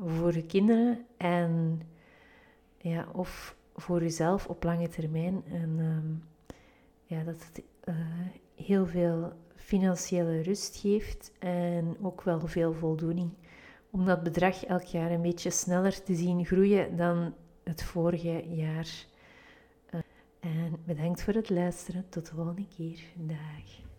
voor 0.07 0.33
de 0.33 0.47
kinderen. 0.47 1.05
En 1.17 1.83
ja, 2.79 3.07
of 3.13 3.57
voor 3.75 4.03
jezelf 4.03 4.47
op 4.47 4.65
lange 4.65 4.89
termijn. 4.89 5.43
En 5.51 5.79
um, 5.79 6.25
ja, 7.05 7.23
dat 7.23 7.45
het 7.47 7.63
uh, 7.85 7.95
heel 8.55 8.87
veel 8.87 9.33
financiële 9.57 10.41
rust 10.41 10.77
geeft 10.77 11.33
en 11.39 11.97
ook 12.03 12.23
wel 12.23 12.41
veel 12.47 12.73
voldoening. 12.73 13.31
Om 13.91 14.05
dat 14.05 14.23
bedrag 14.23 14.65
elk 14.65 14.83
jaar 14.83 15.11
een 15.11 15.23
beetje 15.23 15.51
sneller 15.51 16.03
te 16.03 16.15
zien 16.15 16.47
groeien 16.47 16.97
dan 16.97 17.35
het 17.63 17.83
vorige 17.83 18.45
jaar. 18.49 18.89
Uh, 19.95 20.01
en 20.41 20.77
bedankt 20.85 21.23
voor 21.23 21.35
het 21.35 21.51
luisteren. 21.51 22.09
Tot 22.09 22.27
de 22.27 22.35
volgende 22.35 22.67
keer. 22.77 23.01
Dag. 23.17 23.92